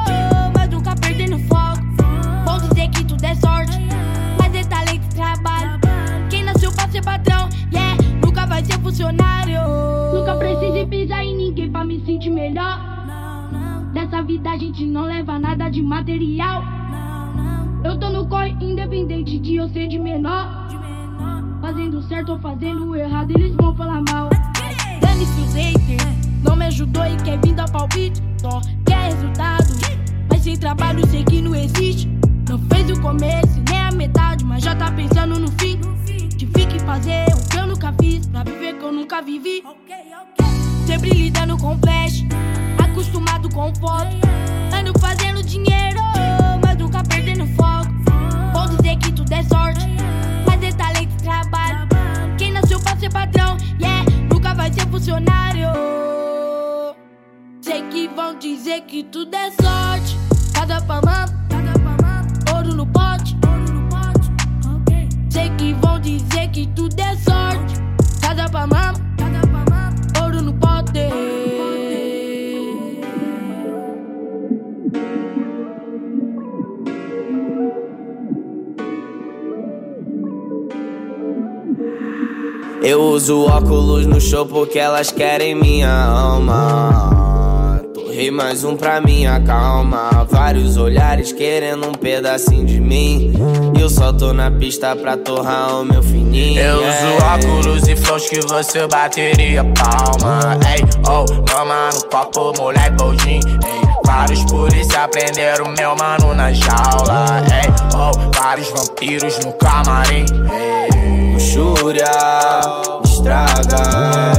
mas 0.55 0.67
nunca 0.71 0.95
perdendo 0.95 1.37
foco. 1.41 1.79
Vão 2.43 2.57
dizer 2.57 2.89
que 2.89 3.05
tudo 3.05 3.23
é 3.23 3.35
sorte, 3.35 3.77
mas 4.39 4.55
é 4.55 4.63
talento 4.63 5.05
e 5.05 5.15
trabalho. 5.15 5.79
Quem 6.27 6.43
nasceu 6.43 6.71
pra 6.71 6.89
ser 6.89 7.03
patrão, 7.03 7.49
yeah, 7.71 7.95
nunca 8.25 8.47
vai 8.47 8.65
ser 8.65 8.79
funcionário. 8.79 9.61
Nunca 10.11 10.35
precisei 10.37 10.87
pisar 10.87 11.23
em 11.23 11.37
ninguém 11.37 11.69
pra 11.71 11.85
me 11.85 12.03
sentir 12.03 12.31
melhor. 12.31 12.79
Dessa 13.93 14.23
vida 14.23 14.49
a 14.49 14.57
gente 14.57 14.87
não 14.87 15.03
leva 15.03 15.37
nada 15.37 15.69
de 15.69 15.83
material. 15.83 16.63
Eu 17.83 17.95
tô 17.99 18.09
no 18.09 18.27
corre 18.27 18.57
independente 18.59 19.37
de 19.37 19.57
eu 19.57 19.69
ser 19.69 19.87
de 19.87 19.99
menor 19.99 20.56
fazendo 21.87 22.01
certo 22.03 22.31
ou 22.33 22.39
fazendo 22.39 22.95
errado, 22.95 23.31
eles 23.31 23.55
vão 23.55 23.73
falar 23.75 24.03
mal. 24.11 24.29
Dane-se 24.99 25.39
os 25.39 25.53
haters, 25.53 26.03
não 26.43 26.55
me 26.55 26.65
ajudou 26.65 27.05
e 27.05 27.15
quer 27.17 27.39
vir 27.39 27.53
dar 27.53 27.69
palpite. 27.69 28.21
Só 28.41 28.61
quer 28.85 29.13
resultado, 29.13 29.73
mas 30.29 30.43
sem 30.43 30.57
trabalho 30.57 31.07
sei 31.07 31.23
que 31.23 31.41
não 31.41 31.55
existe. 31.55 32.07
Não 32.49 32.59
fez 32.59 32.89
o 32.91 33.01
começo 33.01 33.63
nem 33.69 33.79
a 33.79 33.91
metade, 33.91 34.43
mas 34.43 34.63
já 34.63 34.75
tá 34.75 34.91
pensando 34.91 35.39
no 35.39 35.47
fim. 35.59 35.79
Tive 36.37 36.65
que 36.65 36.79
fazer 36.79 37.25
o 37.33 37.49
que 37.49 37.57
eu 37.57 37.67
nunca 37.67 37.93
fiz, 38.01 38.27
pra 38.27 38.43
viver 38.43 38.77
que 38.77 38.83
eu 38.83 38.91
nunca 38.91 39.21
vivi. 39.21 39.63
Sempre 40.85 41.11
lidando 41.11 41.57
com 41.57 41.77
flash, 41.79 42.25
acostumado 42.83 43.49
com 43.49 43.73
foto. 43.75 44.15
Ando 44.73 44.97
fazendo 44.99 45.41
dinheiro, 45.41 46.01
mas 46.61 46.77
nunca 46.77 47.01
perdendo 47.03 47.47
foco. 47.55 47.87
Vou 48.53 48.67
dizer 48.75 48.97
que 48.97 49.11
tudo 49.13 49.31
é 49.31 49.43
sorte, 49.43 49.87
mas 50.45 50.61
é 50.61 50.71
talento 50.73 51.13
e 51.19 51.23
trabalho. 51.23 51.66
Pra 52.83 52.95
ser 52.97 53.11
patrão, 53.11 53.57
yeah, 53.81 54.05
nunca 54.31 54.53
vai 54.53 54.71
ser 54.71 54.87
funcionário. 54.87 55.67
Sei 57.61 57.81
que 57.89 58.07
vão 58.09 58.37
dizer 58.37 58.81
que 58.81 59.03
tudo 59.03 59.35
é 59.35 59.51
sorte. 59.51 60.17
Cada 60.53 60.81
palma, 60.81 61.25
ouro 62.53 62.73
no 62.73 62.85
pote. 62.87 63.35
Sei 65.29 65.49
que 65.57 65.73
vão 65.73 65.99
dizer 65.99 66.49
que 66.49 66.67
tudo 66.67 66.99
é 66.99 67.15
sorte. 67.17 67.75
Cada 68.21 68.47
palma, 68.49 68.93
Eu 82.87 83.01
uso 83.01 83.45
óculos 83.45 84.05
no 84.05 84.21
show 84.21 84.45
porque 84.45 84.79
elas 84.79 85.11
querem 85.11 85.53
minha 85.53 85.91
alma. 85.91 87.81
Torrei 87.93 88.31
mais 88.31 88.63
um 88.63 88.77
pra 88.77 89.01
minha 89.01 89.41
calma. 89.41 90.25
Vários 90.29 90.77
olhares 90.77 91.33
querendo 91.33 91.85
um 91.85 91.91
pedacinho 91.91 92.65
de 92.65 92.79
mim. 92.79 93.33
E 93.77 93.81
eu 93.81 93.89
só 93.89 94.13
tô 94.13 94.31
na 94.31 94.49
pista 94.49 94.95
pra 94.95 95.17
torrar 95.17 95.81
o 95.81 95.83
meu 95.83 96.01
fininho. 96.01 96.61
Eu 96.61 96.79
yeah. 96.79 97.41
uso 97.41 97.51
óculos 97.51 97.87
e 97.89 97.95
flows 97.97 98.29
que 98.29 98.39
você 98.39 98.87
bateria 98.87 99.65
palma. 99.65 100.57
Ei, 100.73 100.81
oh, 101.09 101.25
mama 101.53 101.89
no 101.93 102.03
copo, 102.05 102.53
moleque 102.57 102.91
boldin. 102.91 103.41
Ei, 103.41 103.81
vários 104.05 104.45
polícia 104.45 105.09
prenderam 105.09 105.73
meu 105.77 105.93
mano 105.93 106.33
na 106.33 106.53
jaula. 106.53 107.43
Ei, 107.51 107.69
oh, 107.93 108.31
vários 108.33 108.69
vampiros 108.69 109.37
no 109.39 109.51
camarim. 109.51 110.23
Ei, 110.53 110.76
luxúria 111.47 112.11
estraga, 113.05 114.33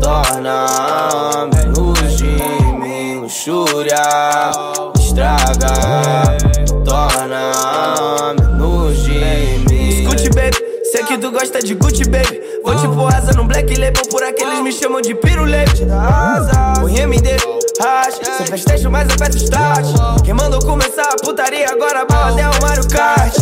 torna 0.00 1.48
menos 1.54 2.16
de 2.18 2.26
mim. 2.26 3.20
Luxúria 3.22 4.50
estraga, 4.98 6.36
torna 6.84 8.34
menos 8.38 9.02
de 9.02 9.64
mim. 9.66 10.02
Escute, 10.02 10.28
baby, 10.30 10.58
sei 10.92 11.04
que 11.04 11.16
tu 11.16 11.30
gosta 11.30 11.60
de 11.60 11.74
Gucci, 11.74 12.04
baby. 12.04 12.42
Vou 12.62 12.76
tipo 12.76 13.06
asa 13.06 13.32
no 13.32 13.44
black 13.44 13.74
label, 13.74 14.02
por 14.10 14.22
aqueles 14.22 14.60
me 14.60 14.72
chamam 14.72 15.00
de 15.00 15.14
pirulete. 15.14 15.86
Põe 16.80 17.00
MD, 17.00 17.36
racha, 17.80 18.24
sem 18.36 18.46
festejo, 18.46 18.90
mas 18.90 19.08
aperta 19.10 19.36
o 19.36 19.40
start. 19.40 19.86
Quem 20.22 20.34
mandou 20.34 20.60
começar 20.60 21.08
a 21.10 21.16
putaria, 21.16 21.66
agora 21.70 22.04
bala 22.04 22.38
é 22.38 22.48
o 22.50 22.62
Mario 22.62 22.86
Kart. 22.90 23.36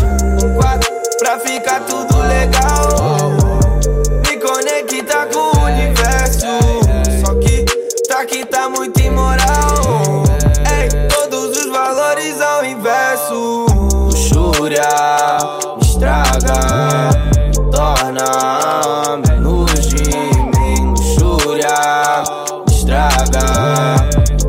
Pra 1.19 1.39
ficar 1.39 1.81
tudo 1.81 2.17
legal. 2.23 3.00
Me 5.01 5.07
conecta 5.07 5.27
com 5.33 5.59
o 5.59 5.65
universo. 5.65 6.47
Só 7.25 7.35
que 7.37 7.65
tá 8.07 8.21
aqui 8.21 8.45
tá 8.45 8.69
muito 8.69 9.01
imoral. 9.01 10.25
Ei, 10.79 10.89
todos 11.09 11.57
os 11.57 11.71
valores 11.71 12.39
ao 12.41 12.65
inverso. 12.67 13.67
Luxúria 13.95 14.83
estraga, 15.81 17.11
torna 17.73 19.17
menos 19.27 19.89
de 19.89 20.05
mim. 20.05 20.91
Luxúria 20.91 22.23
estraga, 22.69 23.97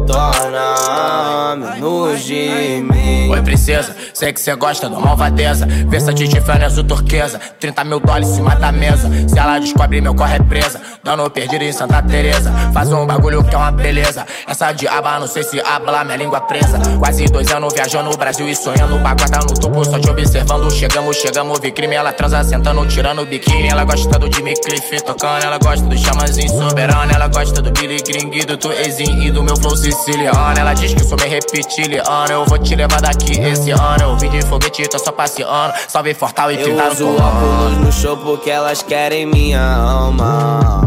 torna 0.05 1.55
menos 1.55 2.23
de 2.23 2.85
mim. 2.91 3.29
Oi, 3.29 3.41
princesa, 3.41 3.95
sei 4.21 4.31
que 4.31 4.39
cê 4.39 4.53
gosta 4.55 4.88
da 4.88 4.99
malvadeza. 4.99 5.65
Versatil 5.65 6.29
Tiffany 6.29 6.63
azul 6.63 6.84
turquesa. 6.84 7.39
30 7.60 7.84
mil 7.86 7.99
dólares 7.99 8.29
em 8.29 8.36
cima 8.36 8.55
da 8.55 8.71
mesa. 8.71 9.10
Se 9.27 9.39
ela 9.39 9.57
descobre, 9.57 9.99
meu 9.99 10.13
corre 10.13 10.36
é 10.36 10.39
presa. 10.39 10.79
Dando 11.03 11.27
perdido 11.31 11.63
em 11.63 11.71
Santa 11.71 12.03
Teresa. 12.03 12.51
Faz 12.71 12.93
um 12.93 13.03
bagulho 13.07 13.43
que 13.43 13.55
é 13.55 13.57
uma 13.57 13.71
beleza. 13.71 14.23
Essa 14.47 14.71
diaba, 14.73 15.19
não 15.19 15.25
sei 15.25 15.41
se 15.41 15.60
habla, 15.60 16.03
minha 16.03 16.17
língua 16.17 16.39
presa. 16.41 16.79
Quase 16.99 17.25
dois 17.25 17.51
anos 17.51 17.73
viajando 17.73 18.12
no 18.12 18.17
Brasil 18.17 18.47
e 18.47 18.55
sonhando. 18.55 18.99
Baguata 18.99 19.39
no 19.39 19.60
topo, 19.60 19.84
só 19.84 19.97
te 19.97 20.07
observando. 20.07 20.69
Chegamos, 20.69 21.17
chegamos, 21.17 21.60
vi 21.60 21.71
crime. 21.71 21.95
Ela 21.95 22.13
transa 22.13 22.43
sentando, 22.43 22.86
tirando 22.86 23.23
o 23.23 23.25
biquíni. 23.25 23.69
Ela 23.69 23.84
gosta 23.86 24.19
do 24.19 24.31
Jimmy 24.31 24.53
Cliff 24.53 25.01
tocando. 25.03 25.45
Ela 25.45 25.57
gosta 25.57 25.84
do 25.88 25.97
chamazinho 25.97 26.49
soberano. 26.49 27.12
Ela 27.12 27.27
gosta 27.27 27.60
do 27.60 27.71
Billy 27.71 27.97
Gring, 28.03 28.45
do 28.45 28.55
Tuezinho 28.55 29.23
e 29.23 29.31
do 29.31 29.41
meu 29.41 29.57
flow 29.57 29.75
siciliano. 29.75 30.60
Ela 30.60 30.75
diz 30.75 30.93
que 30.93 31.03
sou 31.03 31.17
meio 31.19 31.31
reptiliano. 31.31 32.31
Eu 32.31 32.45
vou 32.45 32.60
te 32.60 32.75
levar 32.75 33.01
daqui 33.01 33.39
esse 33.39 33.71
ano. 33.71 34.11
Eu 34.12 34.17
vim 34.17 34.30
de 34.30 34.41
foguete, 34.41 34.89
tô 34.89 35.00
só 35.00 35.10
passeando. 35.10 35.74
Salve 35.88 36.13
Fortal 36.13 36.52
e 36.52 36.60
Eu 36.60 36.65
pintaram 36.65 36.91
uso 36.91 37.06
com 37.06 37.15
óculos 37.15 37.78
no 37.78 37.91
show 37.93 38.17
porque 38.17 38.50
elas 38.50 38.84
querem 38.84 39.26
minha 39.26 39.62
alma. 39.63 40.81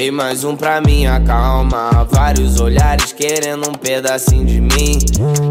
Torrei 0.00 0.10
mais 0.10 0.44
um 0.44 0.56
pra 0.56 0.80
minha 0.80 1.20
calma. 1.20 2.06
Vários 2.10 2.58
olhares 2.58 3.12
querendo 3.12 3.68
um 3.68 3.74
pedacinho 3.74 4.46
de 4.46 4.58
mim. 4.58 4.98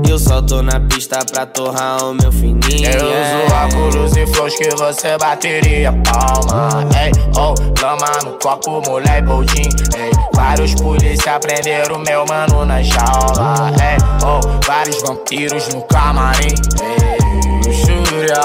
Eu 0.09 0.17
só 0.17 0.41
tô 0.41 0.63
na 0.63 0.79
pista 0.79 1.19
pra 1.31 1.45
torrar 1.45 2.03
o 2.03 2.15
meu 2.15 2.31
fininho. 2.31 2.89
Eu 2.89 3.05
uso 3.05 3.11
yeah. 3.11 3.65
óculos 3.67 4.17
e 4.17 4.25
flows 4.25 4.55
que 4.55 4.69
você 4.75 5.15
bateria 5.19 5.93
palma. 6.03 6.83
Ei, 6.99 7.11
oh, 7.37 7.53
lama 7.79 8.07
no 8.23 8.39
copo, 8.39 8.81
moleque 8.89 9.21
boldin. 9.27 9.69
Ei, 9.95 10.09
vários 10.33 10.73
polícia 10.73 11.39
prenderam 11.39 11.99
meu 11.99 12.25
mano 12.25 12.65
na 12.65 12.81
jaula. 12.81 13.71
Ei, 13.79 13.97
oh, 14.25 14.65
vários 14.65 14.99
vampiros 15.03 15.67
no 15.67 15.83
camarim. 15.83 16.55
Ei, 16.81 17.67
luxúria, 17.67 18.41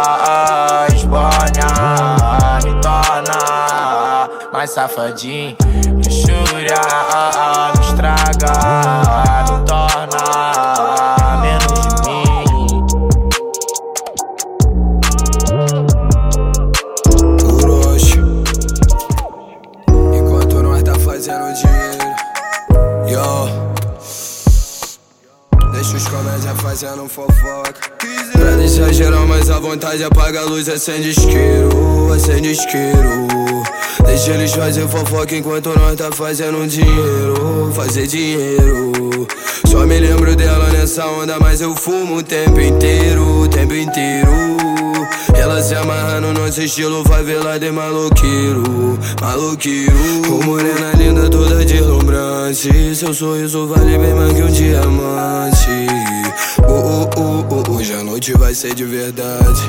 espanha, 0.95 2.54
mais 4.64 4.70
safadinho. 4.70 5.55
Luxúria, 5.92 6.81
me 7.77 7.81
estraga, 7.85 8.53
me 9.44 9.57
torna 9.66 10.24
menos 11.42 11.81
de 12.00 12.09
mim. 12.09 12.68
Orochi. 17.44 18.22
Enquanto 20.14 20.55
nós 20.62 20.83
tá 20.83 20.94
fazendo 20.94 21.53
dinheiro, 21.53 22.09
yo. 23.07 23.48
Deixa 25.72 25.96
os 25.96 26.09
comédia 26.09 26.55
fazendo 26.62 27.07
fofoca. 27.07 27.74
Pra 28.33 28.57
deixar 28.57 28.92
geral 28.94 29.27
mais 29.27 29.50
à 29.50 29.59
vontade, 29.59 30.03
apaga 30.03 30.40
a 30.40 30.44
luz, 30.44 30.70
acende 30.70 31.11
isqueiro, 31.11 32.11
acende 32.12 32.53
isqueiro. 32.53 33.54
Deixa 34.07 34.33
eles 34.33 34.53
fazer 34.53 34.87
fofoca 34.88 35.35
enquanto 35.35 35.71
nós 35.79 35.97
tá 35.97 36.11
fazendo 36.12 36.67
dinheiro, 36.67 37.73
fazer 37.75 38.07
dinheiro. 38.07 39.27
Só 39.67 39.87
me 39.87 39.99
lembro 39.99 40.37
dela 40.37 40.71
nessa 40.71 41.07
onda, 41.07 41.38
mas 41.40 41.61
eu 41.61 41.75
fumo 41.75 42.17
o 42.17 42.23
tempo 42.23 42.61
inteiro, 42.61 43.40
o 43.40 43.49
tempo 43.49 43.75
inteiro. 43.75 44.31
Ela 45.35 45.61
se 45.62 45.75
amarra 45.75 46.21
no 46.21 46.33
nosso 46.33 46.62
estilo, 46.62 47.03
lá 47.43 47.59
de 47.59 47.71
maloqueiro, 47.71 48.99
maloqueiro. 49.21 49.93
Com 50.29 50.45
morena 50.45 50.93
linda, 50.97 51.29
toda 51.29 51.64
deslumbrante. 51.64 52.95
Seu 52.95 53.12
sorriso 53.12 53.67
vale 53.67 53.99
bem 53.99 54.14
mais 54.14 54.33
que 54.33 54.43
um 54.43 54.51
diamante. 54.51 55.87
Uh, 56.67 57.21
uh, 57.21 57.77
hoje 57.77 57.95
a 57.95 58.03
noite 58.03 58.33
vai 58.35 58.55
ser 58.55 58.75
de 58.75 58.85
verdade. 58.85 59.61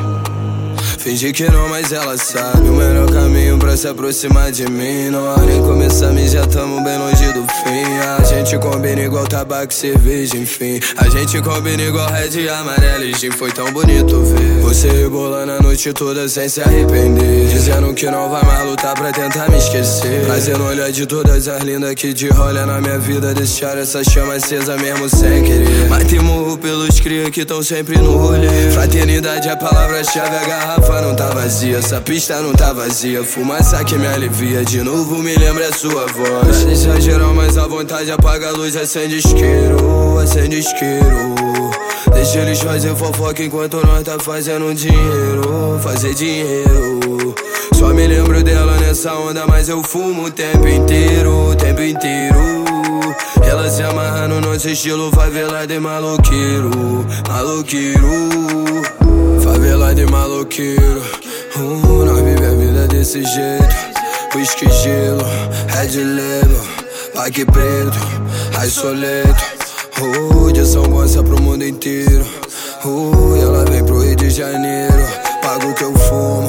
Fingi 1.06 1.32
que 1.32 1.48
não, 1.52 1.70
mas 1.70 1.92
ela 1.92 2.18
sabe 2.18 2.68
o 2.68 2.74
melhor 2.74 3.08
caminho 3.12 3.60
pra 3.60 3.78
se 3.78 3.88
aproximar 3.88 4.52
de 4.52 4.68
mim. 4.68 5.12
Não 5.12 5.32
há 5.32 5.38
nem 5.38 5.62
começar, 5.62 6.12
me 6.12 6.28
já 6.28 6.48
tamo 6.48 6.84
bem 6.84 6.98
longe 6.98 7.32
do 7.32 7.42
fim. 7.42 7.86
A 8.18 8.24
gente 8.24 8.58
combina 8.58 9.04
igual 9.04 9.28
tabaco 9.28 9.72
cerveja, 9.72 10.36
enfim. 10.36 10.80
A 10.98 11.08
gente 11.08 11.40
combina 11.44 11.84
igual 11.84 12.10
red 12.10 12.50
amarelo 12.50 13.04
e 13.04 13.14
gin. 13.14 13.30
Foi 13.30 13.52
tão 13.52 13.72
bonito 13.72 14.20
ver 14.22 14.62
você 14.64 14.88
rebolando 14.88 15.52
a 15.52 15.60
noite 15.60 15.94
toda 15.94 16.28
sem 16.28 16.50
se 16.50 16.60
arrepender. 16.60 17.50
Dizendo 17.50 17.94
que 17.94 18.10
não 18.10 18.28
vai 18.28 18.44
mais 18.44 18.68
lutar 18.68 18.96
pra 18.96 19.12
tentar 19.12 19.48
me 19.52 19.60
esquecer. 19.60 20.26
Trazendo 20.26 20.64
olhar 20.64 20.92
de 20.92 21.06
todas 21.06 21.48
as 21.48 21.62
lindas 21.62 21.94
que 21.94 22.14
de 22.14 22.30
rolha 22.30 22.66
na 22.66 22.82
minha 22.82 22.98
vida. 22.98 23.32
Deixar 23.32 23.78
essa 23.78 24.04
chama 24.04 24.34
acesa 24.34 24.76
mesmo 24.78 25.08
sem 25.08 25.44
querer. 25.44 25.88
Mas 25.88 26.08
te 26.08 26.18
morro 26.18 26.58
pelos 26.58 27.00
cria 27.00 27.30
que 27.30 27.46
tão 27.46 27.62
sempre 27.62 27.96
no 28.00 28.18
rolê. 28.18 28.72
Fraternidade 28.72 29.48
é 29.48 29.52
a 29.52 29.56
palavra-chave, 29.56 30.36
a 30.36 30.48
garrafa 30.48 30.95
não 31.02 31.16
tá 31.16 31.30
vazia. 31.30 31.78
Essa 31.78 32.02
pista 32.02 32.40
não 32.42 32.54
tá 32.54 32.74
vazia. 32.74 33.24
Fumaça 33.24 33.84
que 33.84 33.98
me 33.98 34.08
alivia. 34.08 34.64
De 34.64 34.82
novo 34.82 35.18
me 35.18 35.36
lembra 35.36 35.68
a 35.68 35.74
sua 35.74 36.06
voz. 36.08 36.58
Pra 36.58 36.66
deixar 36.66 37.00
geral 37.02 37.34
mais 37.34 37.58
à 37.58 37.68
vontade, 37.68 38.12
apaga 38.12 38.50
a 38.50 38.52
luz, 38.52 38.76
acende 38.76 39.18
isqueiro, 39.18 40.20
acende 40.20 40.60
isqueiro. 40.60 41.36
Deixa 42.14 42.40
eles 42.40 42.60
fazer 42.60 42.96
fofoca 42.96 43.44
enquanto 43.44 43.86
nós 43.86 44.04
tá 44.04 44.18
fazendo 44.20 44.74
dinheiro, 44.74 45.80
fazer 45.82 46.14
dinheiro. 46.14 47.36
Só 47.74 47.94
me 47.94 48.08
lembro 48.08 48.42
dela 48.44 48.78
nessa 48.78 49.14
onda, 49.14 49.46
mas 49.46 49.68
eu 49.70 49.84
fumo 49.84 50.26
o 50.26 50.32
tempo 50.32 50.68
inteiro, 50.68 51.52
o 51.52 51.56
tempo 51.56 51.82
inteiro. 51.82 52.66
Ela 53.44 53.70
se 53.70 53.84
amarra 53.84 54.28
no 54.28 54.40
nosso 54.40 54.70
estilo, 54.70 55.12
favela 55.12 55.68
de 55.68 55.80
maloqueiro, 55.80 57.06
maloqueiro. 57.28 58.95
Favela 59.46 59.94
de 59.94 60.08
maloqueiro. 60.08 61.04
Uh, 61.56 62.04
nós 62.04 62.20
vive 62.20 62.46
a 62.48 62.50
vida 62.50 62.88
desse 62.88 63.24
jeito. 63.24 63.76
Whisky 64.34 64.68
gelo, 64.72 65.24
red 65.68 65.96
label, 66.04 66.66
pague 67.14 67.46
preto, 67.46 68.00
ai 68.58 68.68
soleto. 68.68 69.44
Uh, 70.02 70.52
de 70.52 70.66
São 70.66 70.82
Gonçalo 70.86 71.28
pro 71.28 71.40
mundo 71.40 71.64
inteiro. 71.64 72.26
Uh, 72.84 73.38
ela 73.40 73.66
vem 73.66 73.86
pro 73.86 74.00
Rio 74.00 74.16
de 74.16 74.32
Janeiro. 74.32 75.08
Pago 75.44 75.70
o 75.70 75.74
que 75.76 75.84
eu 75.84 75.94
fumo, 75.94 76.48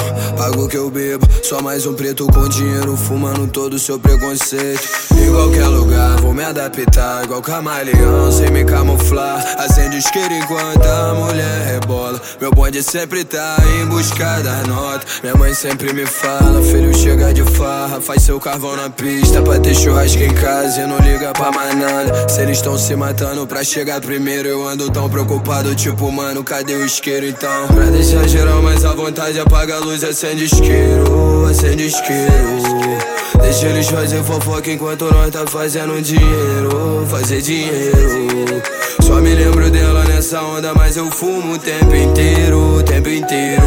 pago 0.56 0.64
o 0.64 0.68
que 0.68 0.76
eu 0.76 0.90
bebo. 0.90 1.26
Só 1.42 1.60
mais 1.62 1.86
um 1.86 1.94
preto 1.94 2.26
com 2.26 2.48
dinheiro, 2.48 2.96
fumando 2.96 3.46
todo 3.46 3.74
o 3.74 3.78
seu 3.78 3.98
preconceito. 3.98 4.82
Em 5.12 5.30
qualquer 5.30 5.66
lugar, 5.66 6.20
vou 6.20 6.32
me 6.32 6.42
adaptar. 6.42 7.24
Igual 7.24 7.42
camaleão, 7.42 8.32
sem 8.32 8.50
me 8.50 8.64
camuflar. 8.64 9.44
Acende 9.58 9.98
isqueiro 9.98 10.32
enquanto 10.34 10.84
a 10.84 11.14
mulher 11.14 11.66
rebola. 11.66 12.20
Meu 12.40 12.50
bonde 12.50 12.82
sempre 12.82 13.24
tá 13.24 13.56
em 13.80 13.86
busca 13.86 14.40
das 14.40 14.66
notas. 14.66 15.20
Minha 15.22 15.36
mãe 15.36 15.54
sempre 15.54 15.92
me 15.92 16.06
fala: 16.06 16.62
Filho, 16.62 16.94
chega 16.94 17.32
de 17.32 17.42
farra. 17.42 18.00
Faz 18.00 18.22
seu 18.22 18.40
carvão 18.40 18.76
na 18.76 18.88
pista 18.90 19.42
pra 19.42 19.58
ter 19.58 19.74
churrasco 19.74 20.22
em 20.22 20.34
casa 20.34 20.80
e 20.80 20.86
não 20.86 20.98
liga 20.98 21.32
pra 21.32 21.52
mais 21.52 21.76
nada. 21.76 22.28
Se 22.28 22.40
eles 22.40 22.58
estão 22.58 22.78
se 22.78 22.96
matando 22.96 23.46
pra 23.46 23.62
chegar 23.62 24.00
primeiro, 24.00 24.48
eu 24.48 24.66
ando 24.66 24.90
tão 24.90 25.08
preocupado. 25.08 25.74
Tipo, 25.74 26.10
mano, 26.10 26.42
cadê 26.42 26.74
o 26.74 26.84
isqueiro 26.84 27.26
então? 27.26 27.68
Pra 27.68 27.84
deixar 27.86 28.26
geral 28.28 28.62
mais 28.62 28.84
à 28.84 28.92
vontade, 28.92 29.38
apaga 29.38 29.76
a 29.76 29.78
luz, 29.78 30.02
acende 30.02 30.45
isqueiro, 30.46 31.46
acende 31.50 31.86
isqueiro. 31.86 32.96
Deixa 33.42 33.66
eles 33.66 33.88
fazer 33.88 34.22
fofoca 34.22 34.70
enquanto 34.70 35.12
nós 35.12 35.30
tá 35.30 35.44
fazendo 35.46 36.00
dinheiro, 36.00 37.06
fazer 37.08 37.42
dinheiro. 37.42 38.62
Só 39.02 39.20
me 39.20 39.34
lembro 39.34 39.70
dela 39.70 40.04
nessa 40.04 40.40
onda, 40.42 40.72
mas 40.74 40.96
eu 40.96 41.10
fumo 41.10 41.54
o 41.54 41.58
tempo 41.58 41.94
inteiro, 41.94 42.78
o 42.78 42.82
tempo 42.82 43.08
inteiro. 43.08 43.62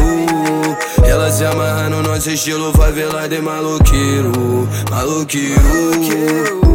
Ela 1.04 1.30
se 1.30 1.44
amarra 1.44 1.88
no 1.88 2.02
nosso 2.02 2.30
estilo, 2.30 2.72
favela 2.72 3.28
de 3.28 3.40
maloqueiro, 3.40 4.68
maloqueiro. 4.90 6.69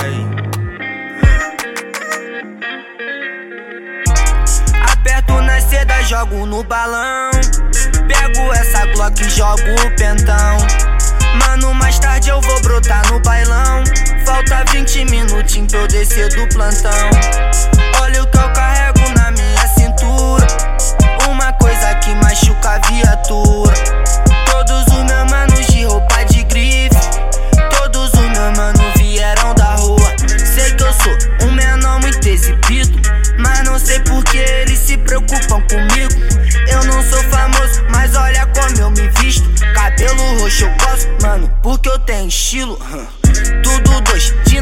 Aí. 0.00 0.26
Aperto 4.92 5.32
na 5.42 5.60
seda, 5.60 6.02
jogo 6.02 6.46
no 6.46 6.62
balão. 6.62 7.30
Pego 8.06 8.52
essa 8.54 8.86
Glock 8.86 9.20
e 9.20 9.30
jogo 9.30 9.60
o 9.84 9.96
pentão. 9.96 10.58
Mano, 11.34 11.74
mais 11.74 11.98
tarde 11.98 12.28
eu 12.28 12.40
vou 12.40 12.60
brotar 12.62 13.04
no 13.10 13.18
bailão. 13.20 13.82
Falta 14.24 14.64
20 14.70 15.04
minutinhos 15.06 15.72
pra 15.72 15.80
eu 15.80 15.88
descer 15.88 16.28
do 16.28 16.48
plantão. 16.54 17.10
Olha 18.00 18.22
o 18.22 18.26
que 18.28 18.38
eu 18.38 18.52
carrego 18.52 19.00
na 19.16 19.32
minha 19.32 19.68
cintura. 19.68 20.46
Uma 21.28 21.52
coisa 21.54 21.94
que 21.96 22.14
machuca 22.14 22.70
a 22.70 22.78
viatura. 22.78 24.27
Porque 41.88 41.90
eu 41.90 41.98
tenho 42.00 42.28
estilo. 42.28 42.78
Tudo 43.62 44.00
dois 44.02 44.34
de 44.44 44.60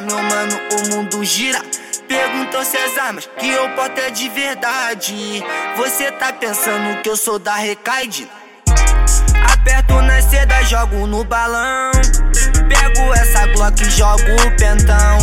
Meu 0.00 0.22
mano, 0.22 0.58
o 0.72 0.88
mundo 0.88 1.22
gira. 1.22 1.60
Perguntou 2.08 2.64
se 2.64 2.78
as 2.78 2.96
armas 2.96 3.28
que 3.38 3.50
eu 3.50 3.68
porto 3.70 3.98
é 3.98 4.10
de 4.10 4.28
verdade. 4.30 5.44
Você 5.76 6.10
tá 6.12 6.32
pensando 6.32 7.02
que 7.02 7.10
eu 7.10 7.16
sou 7.16 7.38
da 7.38 7.56
Recaide? 7.56 8.26
Aperto 9.52 10.00
na 10.00 10.22
seda, 10.22 10.62
jogo 10.62 11.06
no 11.06 11.22
balão. 11.24 11.92
Pego 12.68 13.12
essa 13.14 13.46
Glock 13.48 13.82
e 13.82 13.90
jogo 13.90 14.22
o 14.46 14.56
pentão. 14.56 15.18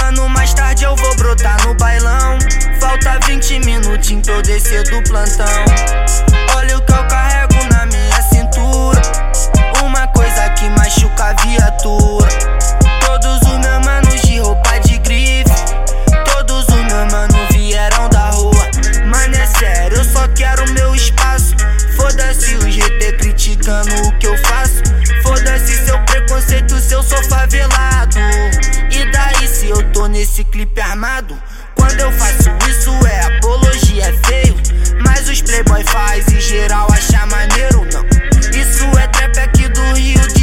Mano, 0.00 0.28
mais 0.30 0.52
tarde 0.52 0.84
eu 0.84 0.96
vou 0.96 1.14
brotar 1.14 1.64
no 1.64 1.74
bailão. 1.74 2.38
Falta 2.80 3.20
20 3.24 3.60
minutinhos 3.60 4.26
pra 4.26 4.34
eu 4.34 4.42
descer 4.42 4.82
do 4.90 5.00
plantão. 5.08 5.46
Olha 6.56 6.76
o 6.76 6.82
que 6.84 6.92
eu 6.92 7.06
carrego 7.06 7.54
na 7.72 7.86
minha 7.86 8.22
cintura. 8.22 9.00
Uma 9.84 10.08
coisa 10.08 10.50
que 10.50 10.68
machuca 10.70 11.26
a 11.26 11.32
viatura. 11.34 12.85
O 23.68 24.18
que 24.18 24.28
eu 24.28 24.38
faço. 24.38 24.82
Foda-se 25.22 25.84
seu 25.84 25.98
preconceito 26.04 26.78
se 26.78 26.94
eu 26.94 27.02
sou 27.02 27.20
favelado. 27.24 28.16
E 28.90 29.10
daí 29.10 29.48
se 29.48 29.68
eu 29.68 29.82
tô 29.90 30.06
nesse 30.06 30.44
clipe 30.44 30.80
armado? 30.80 31.36
Quando 31.74 31.98
eu 31.98 32.12
faço 32.12 32.48
isso 32.70 32.90
é 33.06 33.36
apologia, 33.36 34.04
é 34.04 34.12
feio. 34.28 34.56
Mas 35.04 35.28
os 35.28 35.42
playboy 35.42 35.82
faz 35.84 36.26
geral 36.26 36.86
acha 36.92 37.26
maneiro, 37.26 37.86
não. 37.92 38.06
Isso 38.56 38.84
é 38.98 39.06
trap 39.08 39.38
aqui 39.38 39.68
do 39.68 39.82
Rio 39.94 40.28
de 40.28 40.35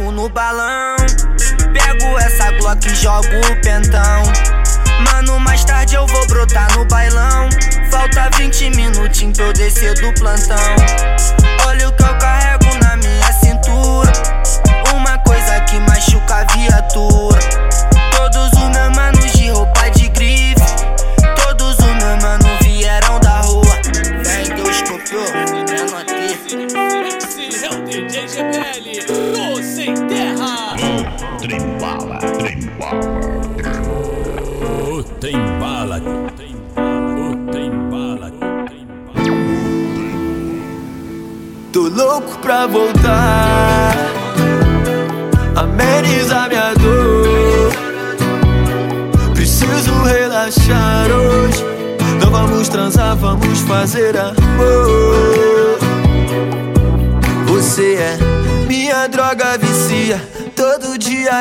jogo 0.00 0.12
no 0.12 0.28
balão. 0.28 0.96
Pego 1.72 2.18
essa 2.18 2.50
Glock 2.52 2.86
e 2.86 2.94
jogo 2.94 3.28
o 3.28 3.60
pentão. 3.60 4.22
Mano, 5.04 5.38
mais 5.40 5.64
tarde 5.64 5.94
eu 5.94 6.06
vou 6.06 6.26
brotar 6.26 6.72
no 6.76 6.84
bailão. 6.86 7.48
Falta 7.90 8.30
20 8.36 8.70
minutinhos 8.70 9.36
pra 9.36 9.46
eu 9.46 9.52
descer 9.52 9.94
do 10.00 10.12
plantão. 10.14 10.56
Olha 11.66 11.88
o 11.88 11.92
que 11.92 12.02
eu 12.02 12.18
carrego 12.18 12.78
na 12.82 12.96
minha 12.96 13.32
cintura. 13.32 14.12
Uma 14.94 15.18
coisa 15.18 15.60
que 15.60 15.78
machuca 15.80 16.36
a 16.36 16.44
viatura. 16.44 17.59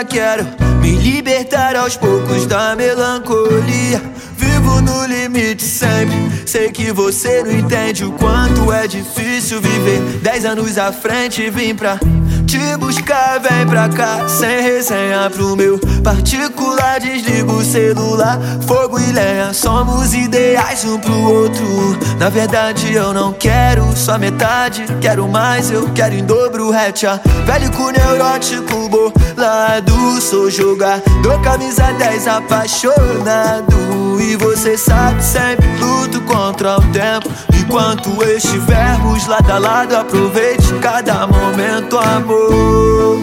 Quero 0.10 0.44
me 0.82 0.96
libertar 0.96 1.76
aos 1.76 1.96
poucos 1.96 2.48
da 2.48 2.76
melancolia. 2.76 4.02
Vivo 4.36 4.82
no 4.82 5.06
limite 5.06 5.64
sempre. 5.64 6.18
Sei 6.48 6.72
que 6.72 6.92
você 6.92 7.44
não 7.44 7.52
entende 7.52 8.04
o 8.04 8.12
quanto 8.14 8.49
é 8.72 8.88
difícil 8.88 9.62
viver. 9.62 10.00
Dez 10.22 10.46
anos 10.46 10.78
à 10.78 10.92
frente 10.92 11.50
vim 11.50 11.74
pra 11.76 11.98
te 12.46 12.78
buscar. 12.78 13.40
Vem 13.40 13.66
pra 13.68 13.88
cá 13.90 14.28
sem 14.28 14.62
resenha 14.62 15.30
pro 15.30 15.56
meu 15.56 15.80
particular. 16.04 17.00
Desligo 17.00 17.54
o 17.54 17.64
celular, 17.64 18.40
fogo 18.68 19.00
e 19.00 19.12
lenha. 19.12 19.54
Somos 19.54 20.14
ideais 20.14 20.84
um 20.86 21.00
pro 21.00 21.14
outro. 21.14 21.98
Na 22.18 22.30
verdade, 22.30 22.94
eu 22.94 23.14
não 23.14 23.34
quero 23.34 23.96
só 23.96 24.18
metade. 24.18 24.86
Quero 25.00 25.28
mais, 25.28 25.72
eu 25.72 25.90
quero 25.94 26.16
em 26.16 26.26
dobro. 26.26 26.74
Hatcha, 26.74 27.22
velho 27.46 27.70
neurótico 27.92 28.90
bolado. 28.90 30.20
Sou 30.22 30.50
jogador, 30.50 31.42
camisa 31.44 31.92
10 31.94 32.28
apaixonado. 32.28 34.20
E 34.20 34.36
você 34.36 34.78
sabe, 34.78 35.24
sempre 35.24 35.68
luto 35.80 36.22
contra 36.22 36.78
o 36.78 36.82
tempo. 36.92 37.30
Enquanto 37.54 38.24
estivermos 38.50 39.28
lado 39.28 39.52
a 39.52 39.60
lado, 39.60 39.96
aproveite 39.96 40.74
cada 40.82 41.28
momento, 41.28 41.98
amor. 42.00 43.20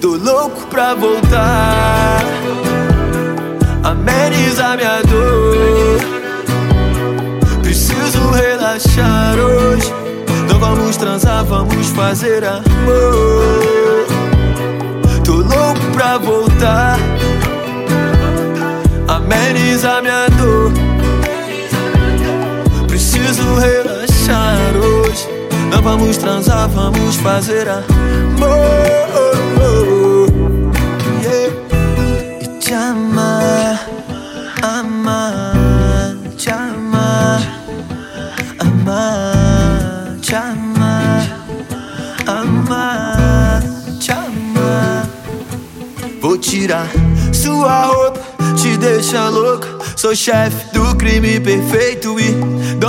Tô 0.00 0.16
louco 0.16 0.66
pra 0.68 0.94
voltar, 0.94 2.22
amenizar 3.82 4.76
minha 4.76 5.02
dor. 5.02 5.98
Preciso 7.62 8.30
relaxar 8.30 9.36
hoje. 9.36 9.92
Não 10.48 10.60
vamos 10.60 10.96
transar, 10.96 11.44
vamos 11.44 11.88
fazer 11.88 12.44
amor. 12.44 14.06
Tô 15.24 15.34
louco 15.34 15.80
pra 15.92 16.16
voltar, 16.18 16.96
amenizar 19.08 20.00
minha 20.00 20.28
dor. 20.28 20.81
Preciso 23.42 23.54
relaxar 23.56 24.76
hoje. 24.76 25.28
Não 25.70 25.82
vamos 25.82 26.16
transar, 26.16 26.68
vamos 26.68 27.16
fazer 27.16 27.68
amor. 27.68 27.82
Yeah. 31.22 31.52
E 32.40 32.58
te 32.58 32.72
amar, 32.72 33.88
amar, 34.62 36.16
te 36.36 36.50
amar, 36.50 37.42
amar, 38.60 40.16
te 40.20 40.34
amar, 40.34 41.46
amar, 42.26 43.62
te 43.98 44.12
amar. 44.12 45.08
Vou 46.20 46.38
tirar 46.38 46.88
sua 47.32 47.86
roupa, 47.86 48.20
te 48.56 48.76
deixa 48.76 49.28
louca. 49.28 49.68
Sou 49.96 50.14
chefe 50.16 50.72
do 50.72 50.96
crime 50.96 51.38
perfeito 51.38 52.18
e 52.18 52.32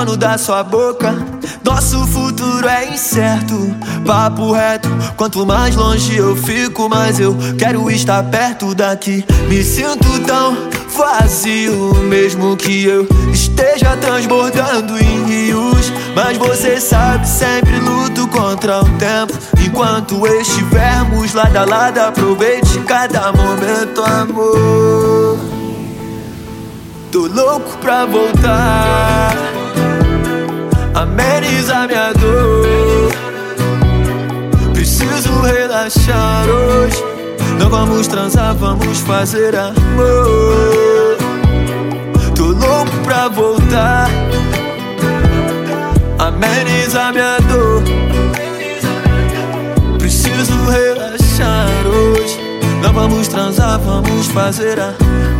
dono 0.03 0.17
da 0.17 0.37
sua 0.37 0.63
boca. 0.63 1.15
Nosso 1.63 2.05
futuro 2.07 2.67
é 2.67 2.93
incerto, 2.93 3.73
papo 4.05 4.51
reto. 4.51 4.89
Quanto 5.15 5.45
mais 5.45 5.75
longe 5.75 6.15
eu 6.15 6.35
fico, 6.35 6.89
mais 6.89 7.19
eu 7.19 7.35
quero 7.57 7.89
estar 7.89 8.21
perto 8.23 8.75
daqui. 8.75 9.25
Me 9.47 9.63
sinto 9.63 10.19
tão 10.25 10.57
vazio, 10.95 11.93
mesmo 12.09 12.55
que 12.57 12.85
eu 12.85 13.07
esteja 13.31 13.95
transbordando 13.97 14.97
em 14.99 15.25
rios. 15.25 15.91
Mas 16.15 16.37
você 16.37 16.79
sabe, 16.79 17.27
sempre 17.27 17.79
luto 17.79 18.27
contra 18.27 18.81
o 18.81 18.89
tempo. 18.97 19.33
Enquanto 19.65 20.27
estivermos 20.27 21.33
lado 21.33 21.57
a 21.57 21.65
lado, 21.65 21.99
aproveite 21.99 22.79
cada 22.79 23.31
momento, 23.31 24.03
amor. 24.03 25.39
Tô 27.11 27.27
louco 27.27 27.77
pra 27.77 28.05
voltar, 28.05 29.35
amenizar 31.03 31.87
minha 31.87 32.13
dor. 32.13 33.11
Preciso 34.73 35.31
relaxar 35.41 36.47
hoje. 36.47 37.03
Não 37.59 37.69
vamos 37.69 38.07
transar, 38.07 38.55
vamos 38.55 38.99
fazer 38.99 39.55
amor. 39.55 41.17
Tô 42.35 42.45
louco 42.45 42.97
pra 43.03 43.27
voltar, 43.27 44.09
amenizar 46.19 47.13
minha 47.13 47.37
dor. 47.49 47.83
Preciso 49.99 50.53
relaxar 50.69 51.67
hoje. 51.85 52.39
Não 52.81 52.93
vamos 52.93 53.27
transar, 53.27 53.79
vamos 53.79 54.27
fazer 54.27 54.79
amor. 54.79 55.32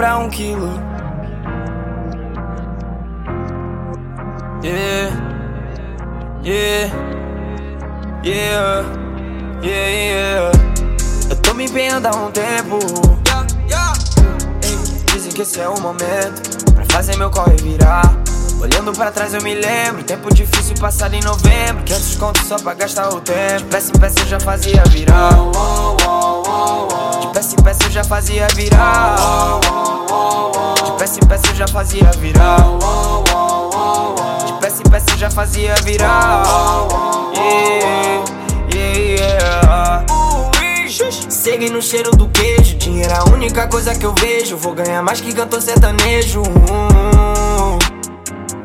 Pra 0.00 0.16
um 0.16 0.30
quilo. 0.30 0.70
Yeah, 4.64 5.14
yeah, 6.42 6.94
yeah, 8.24 8.86
yeah, 9.62 9.88
yeah. 9.90 10.52
Eu 11.28 11.36
tô 11.42 11.52
me 11.52 11.66
empenhando 11.66 12.06
há 12.06 12.16
um 12.16 12.30
tempo. 12.30 12.78
Dizem 15.12 15.32
que 15.32 15.42
esse 15.42 15.60
é 15.60 15.68
o 15.68 15.78
momento 15.78 16.72
pra 16.72 16.84
fazer 16.92 17.18
meu 17.18 17.30
corre 17.30 17.56
virar. 17.56 18.10
Olhando 18.58 18.92
pra 18.92 19.10
trás 19.10 19.34
eu 19.34 19.42
me 19.42 19.54
lembro, 19.54 20.02
tempo 20.02 20.32
difícil 20.32 20.76
passado 20.80 21.12
em 21.12 21.20
novembro. 21.22 21.84
500 21.84 22.16
contos 22.16 22.46
só 22.46 22.56
pra 22.56 22.72
gastar 22.72 23.10
o 23.10 23.20
tempo. 23.20 23.58
De 23.58 23.64
peça 23.64 23.92
em 23.94 24.00
peça 24.00 24.20
eu 24.20 24.26
já 24.26 24.40
fazia 24.40 24.82
virar. 24.88 25.30
De 27.20 27.26
peça 27.34 27.54
em 27.54 27.62
peça 27.62 27.84
eu 27.84 27.90
já 27.90 28.04
fazia 28.04 28.46
virar. 28.54 29.79
De 30.84 30.92
peça 30.98 31.20
em 31.22 31.26
peça 31.28 31.46
eu 31.48 31.54
já 31.54 31.68
fazia 31.68 32.10
virar. 32.18 32.56
De 34.44 34.52
peça 34.54 34.82
em 34.84 34.90
peça 34.90 35.06
eu 35.12 35.18
já 35.18 35.30
fazia 35.30 35.74
virar. 35.84 36.42
Yeah, 37.36 38.24
yeah, 38.74 38.98
yeah. 38.98 40.06
Segue 41.28 41.70
no 41.70 41.80
cheiro 41.80 42.10
do 42.10 42.28
queijo. 42.28 42.76
Dinheiro 42.76 43.12
é 43.12 43.16
a 43.18 43.24
única 43.32 43.68
coisa 43.68 43.94
que 43.94 44.04
eu 44.04 44.12
vejo. 44.14 44.56
Vou 44.56 44.74
ganhar 44.74 45.00
mais 45.00 45.20
que 45.20 45.32
cantor 45.32 45.62
sertanejo. 45.62 46.42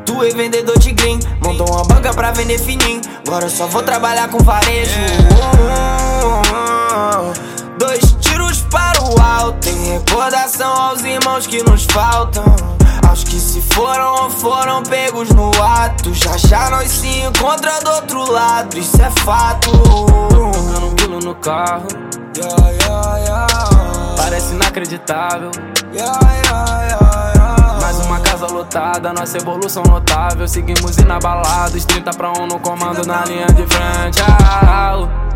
Tu 0.04 0.24
é 0.24 0.30
vendedor 0.30 0.78
de 0.78 0.90
green. 0.92 1.20
Montou 1.44 1.68
uma 1.70 1.84
banca 1.84 2.12
pra 2.12 2.32
vender 2.32 2.58
fininho. 2.58 3.00
Agora 3.26 3.46
eu 3.46 3.50
só 3.50 3.66
vou 3.66 3.82
trabalhar 3.82 4.28
com 4.28 4.38
varejo. 4.38 4.90
Alto. 9.20 9.68
Em 9.68 9.92
recordação 9.92 10.72
aos 10.72 11.02
irmãos 11.02 11.46
que 11.46 11.62
nos 11.62 11.84
faltam. 11.84 12.44
Ao 13.02 13.10
Aos 13.10 13.24
que 13.24 13.40
se 13.40 13.60
foram 13.62 14.24
ou 14.24 14.30
foram 14.30 14.82
pegos 14.82 15.30
no 15.30 15.50
ato. 15.62 16.12
Já 16.12 16.36
já 16.36 16.70
nós 16.70 16.90
se 16.90 17.20
encontra 17.20 17.80
do 17.80 17.90
outro 17.90 18.30
lado, 18.30 18.78
isso 18.78 19.00
é 19.00 19.10
fato. 19.22 19.70
Jogando 19.70 20.86
um 20.86 20.94
quilo 20.94 21.18
no 21.20 21.34
carro. 21.36 21.86
Yeah, 22.36 22.70
yeah, 22.70 23.18
yeah. 23.18 23.46
Parece 24.16 24.52
inacreditável. 24.52 25.50
Yeah, 25.94 26.18
yeah, 26.44 26.82
yeah, 26.82 27.78
Mais 27.80 27.98
uma 28.00 28.20
casa 28.20 28.46
lotada, 28.46 29.12
nossa 29.12 29.38
evolução 29.38 29.82
notável. 29.84 30.46
Seguimos 30.46 30.98
inabalados, 30.98 31.84
30 31.86 32.10
pra 32.10 32.32
1 32.32 32.46
no 32.46 32.58
comando 32.58 33.06
na 33.06 33.24
linha 33.24 33.46
de 33.46 33.66
frente. 33.66 34.20
Ah, 34.20 35.35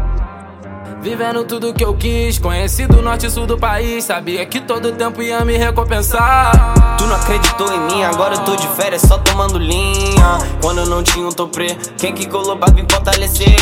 Vivendo 1.02 1.44
tudo 1.44 1.72
que 1.72 1.82
eu 1.82 1.94
quis, 1.94 2.38
conheci 2.38 2.86
do 2.86 3.00
norte 3.00 3.24
e 3.24 3.30
sul 3.30 3.46
do 3.46 3.56
país. 3.56 4.04
Sabia 4.04 4.44
que 4.44 4.60
todo 4.60 4.92
tempo 4.92 5.22
ia 5.22 5.42
me 5.46 5.56
recompensar. 5.56 6.74
Tu 6.98 7.06
não 7.06 7.16
acreditou 7.16 7.72
em 7.72 7.80
mim, 7.86 8.04
agora 8.04 8.34
eu 8.34 8.40
tô 8.40 8.54
de 8.54 8.68
férias 8.68 9.00
só 9.00 9.16
tomando 9.16 9.56
linha. 9.58 10.38
Quando 10.60 10.82
eu 10.82 10.86
não 10.86 11.02
tinha 11.02 11.26
um 11.26 11.32
toprê, 11.32 11.74
quem 11.96 12.12
que 12.12 12.26
colou 12.26 12.54
pra 12.54 12.70
me 12.70 12.84
fortalecer? 12.90 13.56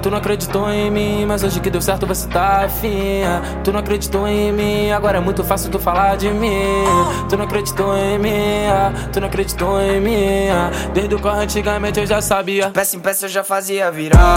Tu 0.00 0.08
não 0.08 0.18
acreditou 0.18 0.70
em 0.70 0.88
mim, 0.88 1.26
mas 1.26 1.42
hoje 1.42 1.58
que 1.58 1.68
deu 1.68 1.82
certo 1.82 2.06
você 2.06 2.28
tá 2.28 2.64
afinha. 2.66 3.42
Tu 3.64 3.72
não 3.72 3.80
acreditou 3.80 4.28
em 4.28 4.52
mim, 4.52 4.92
agora 4.92 5.18
é 5.18 5.20
muito 5.20 5.42
fácil 5.42 5.72
tu 5.72 5.80
falar 5.80 6.16
de 6.16 6.30
mim. 6.30 6.84
Tu 7.28 7.36
não 7.36 7.44
acreditou 7.44 7.96
em 7.96 8.20
mim, 8.20 8.66
tu 9.12 9.20
não 9.20 9.26
acreditou 9.26 9.80
em 9.80 10.00
mim. 10.00 10.46
Desde 10.94 11.12
o 11.12 11.18
corre 11.18 11.42
antigamente 11.42 11.98
eu 11.98 12.06
já 12.06 12.20
sabia. 12.22 12.66
De 12.66 12.72
peça 12.72 12.94
em 12.94 13.00
peça 13.00 13.24
eu 13.24 13.28
já 13.28 13.42
fazia 13.42 13.90
virar. 13.90 14.34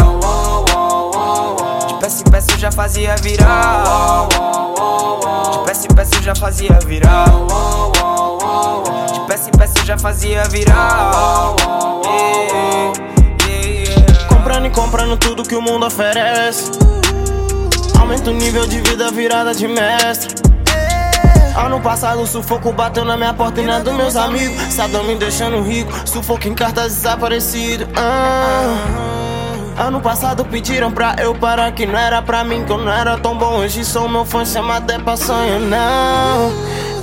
De 1.88 1.94
peça 2.00 2.24
em 2.28 2.31
peça 2.32 2.54
eu 2.54 2.58
já 2.58 2.72
fazia 2.72 3.16
virar. 3.18 3.84
De 5.52 5.60
peça 5.66 5.88
em 5.88 5.94
peça 5.94 6.16
eu 6.16 6.24
já 6.24 6.34
fazia 6.36 6.80
virar. 6.86 7.26
De 9.14 9.20
peça 9.28 9.50
em 9.50 9.52
peça 9.52 9.80
eu 9.80 9.86
já 9.86 9.98
fazia 9.98 10.44
yeah. 10.54 11.22
Comprando 14.30 14.66
e 14.66 14.70
comprando 14.70 15.18
tudo 15.18 15.44
que 15.44 15.56
o 15.56 15.62
mundo 15.62 15.86
oferece. 15.86 16.72
Aumenta 18.00 18.30
o 18.30 18.34
nível 18.34 18.66
de 18.66 18.80
vida 18.80 19.12
virada 19.12 19.54
de 19.54 19.68
mestre. 19.68 20.36
Ano 21.54 21.82
passado 21.82 22.26
sufoco 22.26 22.72
bateu 22.72 23.04
na 23.04 23.18
minha 23.18 23.34
porta 23.34 23.60
e 23.62 23.66
na 23.66 23.80
dos 23.80 23.94
meus 23.94 24.16
amigos. 24.16 24.74
Sadão 24.74 25.04
me 25.04 25.16
deixando 25.16 25.62
rico, 25.62 25.92
sufoco 26.06 26.48
em 26.48 26.54
cartas 26.54 26.96
desaparecido. 26.96 27.90
Ah. 27.94 29.11
Ano 29.82 30.00
passado 30.00 30.46
pediram 30.46 30.92
pra 30.92 31.16
eu 31.18 31.34
parar 31.34 31.72
que 31.72 31.88
não 31.88 31.98
era 31.98 32.22
pra 32.22 32.44
mim, 32.44 32.64
que 32.64 32.72
eu 32.72 32.78
não 32.78 32.94
era 32.94 33.18
tão 33.18 33.36
bom. 33.36 33.58
Hoje 33.58 33.84
sou 33.84 34.08
meu 34.08 34.24
fã, 34.24 34.46
chama 34.46 34.78
até 34.78 35.00
pra 35.00 35.18
sonho, 35.18 35.60
não. 35.60 36.52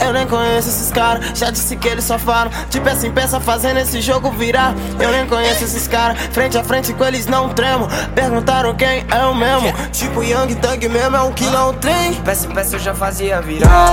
Eu 0.00 0.12
nem 0.12 0.24
conheço 0.28 0.68
esses 0.68 0.92
caras, 0.92 1.36
já 1.36 1.50
disse 1.50 1.74
que 1.74 1.88
eles 1.88 2.04
só 2.04 2.16
falam. 2.20 2.52
De 2.70 2.80
peça 2.80 3.04
em 3.04 3.10
peça 3.10 3.40
fazendo 3.40 3.78
esse 3.78 4.00
jogo 4.00 4.30
virar. 4.30 4.74
Eu 5.00 5.10
nem 5.10 5.26
conheço 5.26 5.64
esses 5.64 5.88
caras, 5.88 6.16
frente 6.30 6.56
a 6.56 6.62
frente 6.62 6.92
com 6.92 7.04
eles 7.04 7.26
não 7.26 7.48
tremo. 7.48 7.88
Perguntaram 8.14 8.72
quem 8.76 9.04
é 9.10 9.24
o 9.24 9.34
mesmo. 9.34 9.72
Tipo 9.90 10.22
Young 10.22 10.54
Thug 10.54 10.88
mesmo, 10.88 11.16
é 11.16 11.22
um 11.22 11.32
que 11.32 11.46
não 11.46 11.72
De 11.72 12.20
peça 12.20 12.46
em 12.46 12.50
peça 12.50 12.76
eu 12.76 12.80
já 12.80 12.94
fazia 12.94 13.40
virar. 13.42 13.88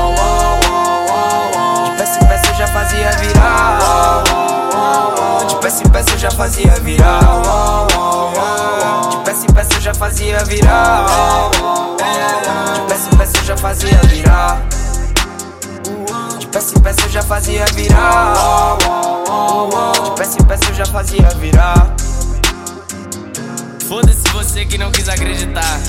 De 1.90 1.98
peça 1.98 2.24
em 2.24 2.28
peça 2.28 2.52
eu 2.52 2.56
já 2.56 2.68
fazia 2.68 3.12
virar. 3.14 4.24
De 5.48 5.56
peça 5.56 5.84
em 5.84 5.90
peça 5.90 6.12
eu 6.12 6.20
já 6.20 6.30
fazia 6.30 6.72
virar 6.82 8.05
já 9.86 9.94
fazia 9.94 10.40
De 10.40 10.62
peça 12.88 13.10
em 13.14 13.18
peça 13.18 13.38
eu 13.38 13.44
já 13.44 13.56
fazia 13.56 13.98
virar. 14.08 14.66
De 16.40 16.48
peça 16.48 16.76
em 16.76 16.82
peça 16.82 17.02
eu 17.06 17.10
já 17.12 17.22
fazia 17.22 17.66
virar. 17.66 18.34
De 20.04 20.12
peça 20.18 20.42
em 20.42 20.46
peça 20.46 20.64
eu 20.70 20.74
já 20.74 20.86
fazia 20.88 21.30
virar. 21.40 21.96
Foda-se 23.88 24.28
você 24.34 24.66
que 24.66 24.76
não 24.80 24.92
quis 24.92 25.08
acreditar. 25.08 25.80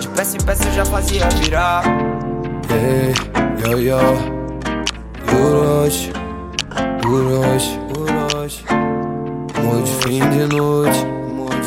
De 0.00 0.08
peça 0.08 0.36
em 0.36 0.40
peça 0.40 0.64
eu 0.64 0.72
já 0.72 0.84
fazia 0.84 1.28
virar. 1.40 1.84
Hey, 2.70 3.14
yo, 3.64 3.78
yo, 3.78 4.00
por 5.30 5.54
hoje, 5.54 6.12
amor 9.54 9.82
de 9.82 9.92
fim 10.02 10.28
de 10.30 10.56
noite, 10.56 11.06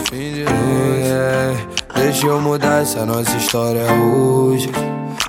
fim 0.09 0.33
de. 0.33 0.41
Yeah, 0.41 1.57
deixa 1.95 2.27
eu 2.27 2.41
mudar 2.41 2.81
essa 2.81 3.05
nossa 3.05 3.35
história 3.37 3.83
hoje. 3.93 4.69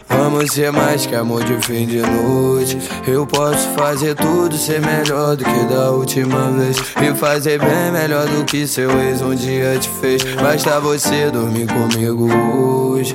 Vamos 0.08 0.52
ser 0.52 0.70
mais 0.70 1.06
que 1.06 1.14
amor 1.14 1.42
de 1.42 1.56
fim 1.66 1.86
de 1.86 2.00
noite. 2.00 2.78
Eu 3.06 3.26
posso 3.26 3.68
fazer 3.70 4.14
tudo 4.14 4.56
ser 4.56 4.80
melhor 4.80 5.36
do 5.36 5.44
que 5.44 5.64
da 5.74 5.90
última 5.90 6.50
vez. 6.50 6.76
E 7.02 7.14
fazer 7.14 7.58
bem 7.58 7.90
melhor 7.92 8.26
do 8.26 8.44
que 8.44 8.66
seu 8.66 8.90
ex 9.00 9.20
um 9.22 9.34
dia 9.34 9.78
te 9.78 9.88
fez. 10.00 10.22
Basta 10.36 10.78
você 10.80 11.30
dormir 11.30 11.66
comigo 11.66 12.28
hoje. 12.56 13.14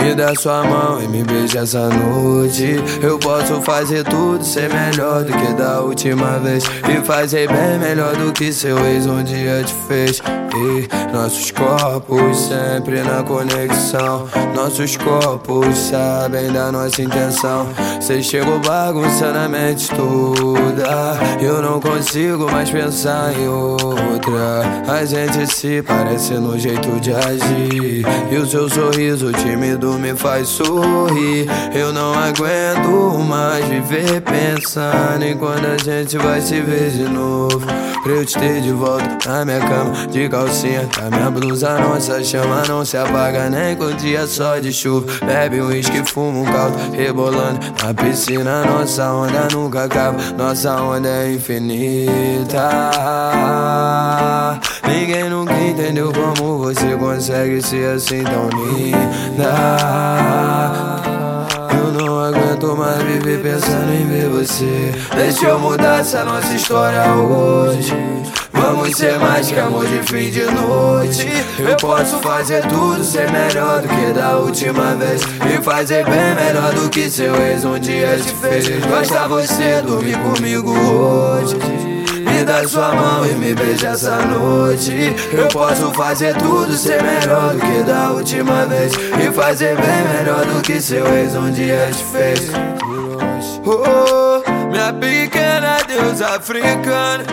Me 0.00 0.14
dá 0.14 0.32
sua 0.34 0.62
mão 0.62 1.02
e 1.02 1.08
me 1.08 1.24
beija 1.24 1.60
essa 1.60 1.88
noite. 1.88 2.76
Eu 3.02 3.18
posso 3.18 3.60
fazer 3.62 4.04
tudo 4.04 4.44
ser 4.44 4.72
melhor 4.72 5.24
do 5.24 5.32
que 5.32 5.52
da 5.54 5.80
última 5.80 6.38
vez. 6.38 6.64
E 6.88 7.04
fazer 7.04 7.48
bem 7.48 7.78
melhor 7.80 8.16
do 8.16 8.32
que 8.32 8.52
seu 8.52 8.78
ex 8.86 9.06
um 9.06 9.22
dia 9.24 9.62
te 9.64 9.74
fez. 9.88 10.22
E 10.54 11.12
nossos 11.12 11.50
corpos 11.50 12.36
sempre 12.36 13.02
na 13.02 13.22
conexão. 13.24 14.28
Nossos 14.54 14.96
corpos 14.96 15.76
sabem 15.76 16.52
da 16.52 16.70
nossa 16.70 17.02
intenção. 17.02 17.66
Cê 18.00 18.22
chegou 18.22 18.58
bagunçando 18.60 19.38
a 19.38 19.48
mente 19.48 19.88
toda. 19.90 21.18
Eu 21.40 21.60
não 21.60 21.80
consigo 21.80 22.50
mais 22.50 22.70
pensar 22.70 23.32
em 23.38 23.48
outra. 23.48 24.62
A 24.88 25.04
gente 25.04 25.52
se 25.52 25.82
parece 25.82 26.34
no 26.34 26.58
jeito 26.58 26.88
de 27.00 27.12
agir. 27.12 28.04
E 28.30 28.36
o 28.36 28.46
seu 28.46 28.68
sorriso 28.68 29.32
tímido 29.32 29.87
me 29.94 30.14
faz 30.16 30.48
sorrir. 30.48 31.46
Eu 31.72 31.92
não 31.92 32.12
aguento 32.14 33.18
mais 33.18 33.64
viver 33.66 34.20
pensando 34.22 35.22
em 35.22 35.36
quando 35.36 35.64
a 35.66 35.76
gente 35.78 36.18
vai 36.18 36.40
se 36.40 36.60
ver 36.60 36.90
de 36.90 37.04
novo. 37.04 37.60
Pra 38.02 38.12
eu 38.12 38.24
te 38.24 38.38
ter 38.38 38.60
de 38.60 38.72
volta 38.72 39.18
na 39.26 39.44
minha 39.44 39.60
cama, 39.60 40.06
de 40.08 40.28
calcinha. 40.28 40.88
Tá 40.92 41.10
minha 41.10 41.30
blusa, 41.30 41.78
nossa 41.78 42.22
chama 42.22 42.62
não 42.68 42.84
se 42.84 42.96
apaga 42.96 43.48
nem 43.50 43.76
com 43.76 43.90
dia 43.92 44.26
só 44.26 44.58
de 44.58 44.72
chuva. 44.72 45.06
Bebe 45.24 45.60
um 45.60 45.68
uísque, 45.68 46.02
fuma 46.10 46.40
um 46.40 46.44
caldo, 46.44 46.76
rebolando 46.92 47.60
na 47.82 47.94
piscina. 47.94 48.64
Nossa 48.64 49.12
onda 49.12 49.48
nunca 49.52 49.84
acaba, 49.84 50.18
nossa 50.36 50.80
onda 50.80 51.08
é 51.08 51.32
infinita. 51.32 52.68
Ninguém 54.88 55.28
nunca 55.28 55.52
entendeu 55.52 56.10
como 56.12 56.58
você 56.58 56.96
consegue 56.96 57.60
ser 57.60 57.94
assim 57.94 58.24
tão 58.24 58.48
linda. 58.48 59.52
Eu 61.76 61.92
não 61.92 62.18
aguento 62.18 62.74
mais 62.74 63.02
viver 63.02 63.42
pensando 63.42 63.92
em 63.92 64.06
ver 64.06 64.28
você. 64.30 64.92
Deixa 65.14 65.46
eu 65.46 65.58
mudar 65.58 66.00
essa 66.00 66.24
nossa 66.24 66.54
história 66.54 67.04
hoje. 67.12 67.94
Vamos 68.50 68.96
ser 68.96 69.18
mais 69.18 69.50
que 69.50 69.60
amor 69.60 69.86
de 69.86 70.02
fim 70.02 70.30
de 70.30 70.44
noite. 70.44 71.28
Eu 71.58 71.76
posso 71.76 72.18
fazer 72.18 72.66
tudo 72.66 73.04
ser 73.04 73.30
melhor 73.30 73.82
do 73.82 73.88
que 73.88 74.12
da 74.12 74.38
última 74.38 74.94
vez. 74.94 75.20
E 75.22 75.62
fazer 75.62 76.04
bem 76.06 76.34
melhor 76.34 76.72
do 76.72 76.88
que 76.88 77.10
seu 77.10 77.34
ex 77.36 77.64
um 77.64 77.78
dia 77.78 78.16
te 78.16 78.34
fez. 78.34 78.84
Basta 78.86 79.28
você 79.28 79.82
dormir 79.82 80.16
comigo 80.18 80.72
hoje. 80.72 81.87
Me 82.38 82.44
dá 82.44 82.68
sua 82.68 82.94
mão 82.94 83.26
e 83.26 83.34
me 83.34 83.52
beija 83.52 83.88
essa 83.88 84.16
noite. 84.18 85.12
Eu 85.32 85.48
posso 85.48 85.90
fazer 85.90 86.36
tudo 86.36 86.72
ser 86.76 87.02
melhor 87.02 87.52
do 87.52 87.60
que 87.60 87.82
da 87.82 88.12
última 88.12 88.64
vez. 88.64 88.92
E 88.94 89.32
fazer 89.32 89.74
bem 89.74 90.04
melhor 90.16 90.46
do 90.46 90.62
que 90.62 90.80
seu 90.80 91.04
ex 91.16 91.34
um 91.34 91.50
dia 91.50 91.90
te 91.90 92.04
fez. 92.04 92.52
Oh, 93.66 94.68
minha 94.70 94.92
pequena 94.92 95.78
deusa 95.88 96.36
africana. 96.36 97.24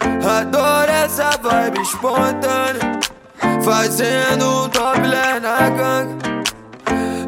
Adoro 0.00 0.92
essa 0.92 1.30
vibe 1.42 1.82
espontânea. 1.82 3.00
Fazendo 3.62 4.64
um 4.64 4.68
topless 4.70 5.40
na 5.42 5.68
ganga. 5.68 6.37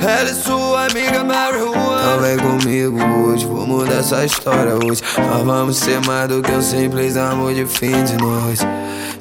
Ela 0.00 0.30
é 0.30 0.34
sua 0.34 0.86
amiga 0.86 1.22
marihuana. 1.22 2.00
Então 2.00 2.20
vem 2.20 2.38
comigo 2.38 2.98
hoje, 3.22 3.46
vou 3.46 3.66
mudar 3.66 3.98
essa 3.98 4.24
história 4.24 4.74
hoje. 4.74 5.02
Nós 5.18 5.42
vamos 5.44 5.76
ser 5.76 6.00
mais 6.06 6.28
do 6.28 6.40
que 6.40 6.50
um 6.50 6.62
simples 6.62 7.16
amor 7.16 7.52
de 7.52 7.66
fim 7.66 8.02
de 8.04 8.16
noite. 8.16 8.66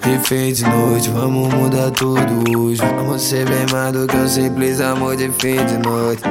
De 0.02 0.18
fim 0.20 0.54
de 0.54 0.64
noite, 0.64 1.10
vamos 1.10 1.54
mudar 1.54 1.92
tudo 1.92 2.58
hoje. 2.58 2.82
Vamos 2.82 3.22
ser 3.22 3.46
bem 3.46 3.66
mais 3.72 3.92
do 3.92 4.08
que 4.08 4.16
um 4.16 4.28
simples 4.28 4.80
amor 4.80 5.18
de 5.18 5.30
fim 5.32 5.58
de 5.66 5.78
noite. 5.78 6.24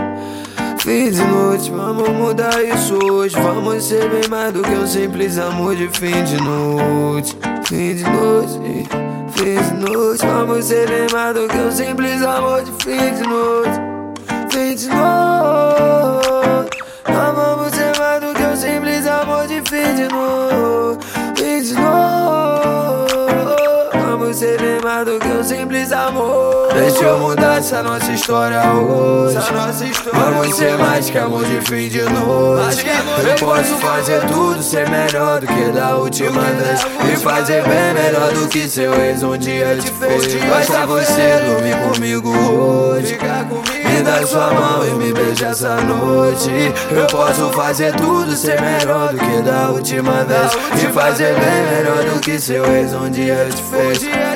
Fim 0.78 1.10
de 1.10 1.22
noite, 1.22 1.70
vamos 1.70 2.08
mudar 2.08 2.62
isso 2.62 2.98
hoje. 3.04 3.36
Vamos 3.38 3.84
ser 3.84 4.08
bem 4.08 4.28
mais 4.30 4.52
do 4.54 4.62
que 4.62 4.70
um 4.70 4.86
simples 4.86 5.36
amor 5.36 5.76
de 5.76 5.88
fim 5.88 6.24
de 6.24 6.42
noite. 6.42 7.36
Fim 7.64 7.94
de 7.94 8.04
noite, 8.04 8.88
fim 9.32 9.62
de 9.62 9.90
noite, 9.90 10.24
vamos 10.24 10.64
ser 10.64 10.88
bem 10.88 11.06
mais 11.12 11.34
do 11.34 11.46
que 11.46 11.58
um 11.58 11.70
simples 11.70 12.22
amor 12.22 12.62
de 12.62 12.72
fim 12.82 13.14
de 13.14 13.28
noite 13.28 13.87
tem 14.58 14.74
de 14.74 14.88
novo. 14.88 16.20
Amamos 17.04 17.78
é 17.78 17.92
mais 17.96 18.20
do 18.20 18.34
que 18.34 18.42
um 18.42 18.56
simples 18.56 19.06
amor 19.06 19.46
de 19.46 19.62
fim 19.62 19.94
de 19.94 20.08
novo. 20.12 20.98
Fim 21.36 21.62
de 21.62 21.74
novo. 21.74 23.06
Amamos 23.94 24.36
ser 24.36 24.60
bem 24.60 24.80
mais 24.82 25.06
do 25.06 25.20
que 25.20 25.28
um 25.28 25.44
simples 25.44 25.92
amor. 25.92 26.72
Deixa 26.74 27.04
eu 27.04 27.18
mudar 27.20 27.58
essa 27.58 27.84
nossa 27.84 28.10
história 28.10 28.60
hoje. 28.72 29.36
Essa 29.36 29.52
nossa 29.52 29.84
história 29.84 30.18
Vamos 30.18 30.56
ser 30.56 30.76
mais 30.76 31.08
que 31.08 31.18
amor 31.18 31.44
de 31.44 31.60
fim 31.60 31.88
de 31.88 32.02
noite. 32.02 32.84
Eu 33.28 33.46
posso 33.46 33.76
fazer 33.76 34.26
tudo 34.26 34.60
ser 34.60 34.88
melhor 34.90 35.40
do 35.40 35.46
que 35.46 35.70
da 35.70 35.96
última 35.96 36.42
vez. 36.42 36.80
E 37.12 37.16
fazer 37.16 37.62
bem 37.62 37.94
melhor 37.94 38.32
do 38.32 38.48
que 38.48 38.68
seu 38.68 38.92
ex 38.94 39.22
um 39.22 39.38
dia 39.38 39.76
te 39.76 39.88
fez 39.92 40.34
Basta 40.44 40.84
você 40.84 41.38
dormir 41.46 41.76
comigo 41.92 42.28
hoje. 42.28 43.14
Ficar 43.14 43.44
comigo 43.44 43.77
me 43.98 44.04
dá 44.04 44.24
sua 44.24 44.54
mão 44.54 44.86
e 44.86 44.90
me 44.92 45.12
beija 45.12 45.48
essa 45.48 45.74
noite. 45.80 46.50
Eu 46.88 47.04
posso 47.08 47.50
fazer 47.50 47.92
tudo, 47.96 48.30
ser 48.36 48.60
melhor 48.60 49.12
do 49.12 49.18
que 49.18 49.42
da 49.42 49.70
última 49.70 50.24
vez. 50.24 50.52
E 50.74 50.92
fazer 50.92 51.34
bem 51.34 51.76
melhor 51.76 52.04
do 52.04 52.20
que 52.20 52.38
seu 52.38 52.64
ex 52.76 52.94
um 52.94 53.10
dia 53.10 53.48
te 53.50 53.60
fez. 53.60 54.27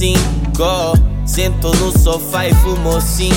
085 0.00 1.10
Sentou 1.26 1.74
no 1.76 1.96
sofá 1.96 2.48
e 2.48 2.54
fumou 2.54 3.00
cinco 3.00 3.36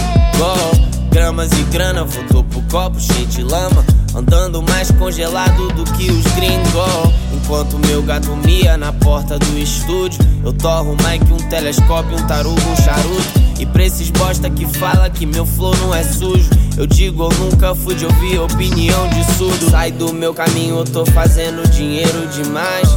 Gramas 1.11 1.51
e 1.51 1.63
grana, 1.63 2.05
voltou 2.05 2.43
pro 2.45 2.61
copo 2.63 2.99
cheio 2.99 3.27
de 3.27 3.43
lama. 3.43 3.85
Andando 4.15 4.63
mais 4.63 4.89
congelado 4.91 5.67
do 5.73 5.83
que 5.93 6.09
os 6.09 6.23
gringos. 6.33 7.13
Enquanto 7.33 7.77
meu 7.85 8.01
gato 8.01 8.35
mia 8.37 8.77
na 8.77 8.93
porta 8.93 9.37
do 9.37 9.59
estúdio 9.59 10.19
Eu 10.43 10.53
torro 10.53 10.95
que 10.95 11.33
um 11.33 11.49
telescópio, 11.49 12.17
um 12.17 12.27
tarugo, 12.27 12.61
um 12.61 12.75
charuto. 12.77 13.43
E 13.59 13.65
pra 13.65 13.83
esses 13.83 14.09
bosta 14.09 14.49
que 14.49 14.65
fala 14.65 15.09
que 15.09 15.25
meu 15.25 15.45
flow 15.45 15.75
não 15.77 15.93
é 15.93 16.03
sujo 16.03 16.49
Eu 16.77 16.87
digo, 16.87 17.23
eu 17.23 17.29
nunca 17.39 17.75
fui 17.75 17.95
de 17.95 18.05
ouvir 18.05 18.39
opinião 18.39 19.07
de 19.09 19.23
surdo. 19.33 19.69
Sai 19.69 19.91
do 19.91 20.13
meu 20.13 20.33
caminho, 20.33 20.77
eu 20.77 20.85
tô 20.85 21.05
fazendo 21.07 21.69
dinheiro 21.69 22.27
demais. 22.29 22.87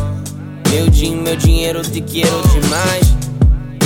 Meu 0.71 0.89
din, 0.89 1.17
meu 1.17 1.37
dinheiro 1.37 1.83
te 1.83 2.01
quero 2.01 2.43
demais 2.49 3.16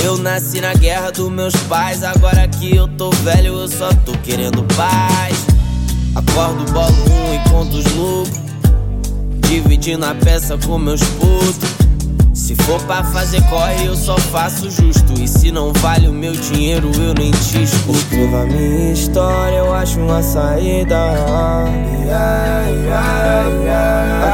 Eu 0.03 0.17
nasci 0.17 0.59
na 0.61 0.73
guerra 0.73 1.11
dos 1.11 1.31
meus 1.31 1.55
pais 1.67 2.03
Agora 2.03 2.47
que 2.47 2.75
eu 2.75 2.87
tô 2.87 3.09
velho, 3.09 3.59
eu 3.59 3.67
só 3.67 3.89
tô 4.05 4.13
querendo 4.23 4.63
paz 4.75 5.45
Acordo, 6.15 6.71
bolo 6.71 6.93
um 7.09 7.33
e 7.33 7.49
conto 7.49 7.77
os 7.77 7.85
lucros 7.93 8.41
Dividindo 9.47 10.05
a 10.05 10.15
peça 10.15 10.57
com 10.57 10.77
meus 10.77 11.01
putos 11.01 11.81
se 12.33 12.55
for 12.63 12.81
pra 12.83 13.03
fazer 13.03 13.41
corre, 13.49 13.85
eu 13.85 13.95
só 13.95 14.17
faço 14.17 14.69
justo. 14.71 15.13
E 15.21 15.27
se 15.27 15.51
não 15.51 15.73
vale 15.73 16.07
o 16.07 16.13
meu 16.13 16.31
dinheiro, 16.33 16.89
eu 16.95 17.13
nem 17.13 17.29
te 17.31 17.63
escuto. 17.63 17.97
Escreva 17.97 18.45
minha 18.45 18.93
história, 18.93 19.57
eu 19.57 19.73
acho 19.73 19.99
uma 19.99 20.23
saída. 20.23 20.97
A 20.97 21.65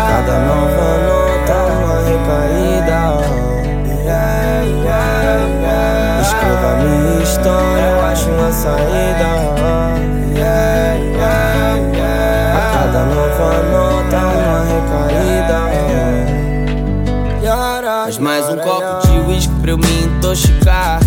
cada 0.07 0.39
nova 0.45 0.97
nota, 1.07 1.55
uma 1.73 1.99
recaída. 2.05 2.76
Eu 8.47 8.51
acho 8.51 8.51
uma 8.51 8.51
saída. 8.51 9.27
A 12.55 12.71
cada 12.73 13.05
nova 13.05 13.49
nota, 13.71 14.17
uma 14.17 14.59
recaída. 14.63 15.57
Mas 18.05 18.17
mais 18.19 18.49
um 18.49 18.57
copo 18.57 19.07
de 19.07 19.19
uísque 19.29 19.53
pra 19.61 19.71
eu 19.71 19.77
me 19.77 20.03
intoxicar 20.03 20.99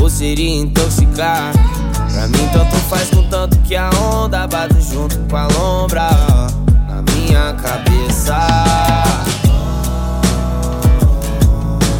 Ou 0.00 0.08
seria 0.08 0.60
intoxicar 0.60 1.52
Pra 2.12 2.26
mim 2.26 2.48
tanto 2.52 2.76
faz 2.88 3.10
com 3.10 3.22
tanto 3.28 3.58
que 3.58 3.76
a 3.76 3.90
onda 3.90 4.46
bate 4.46 4.80
junto 4.80 5.18
com 5.28 5.36
a 5.36 5.46
lombra 5.48 6.08
Na 6.88 7.02
minha 7.12 7.52
cabeça 7.54 9.03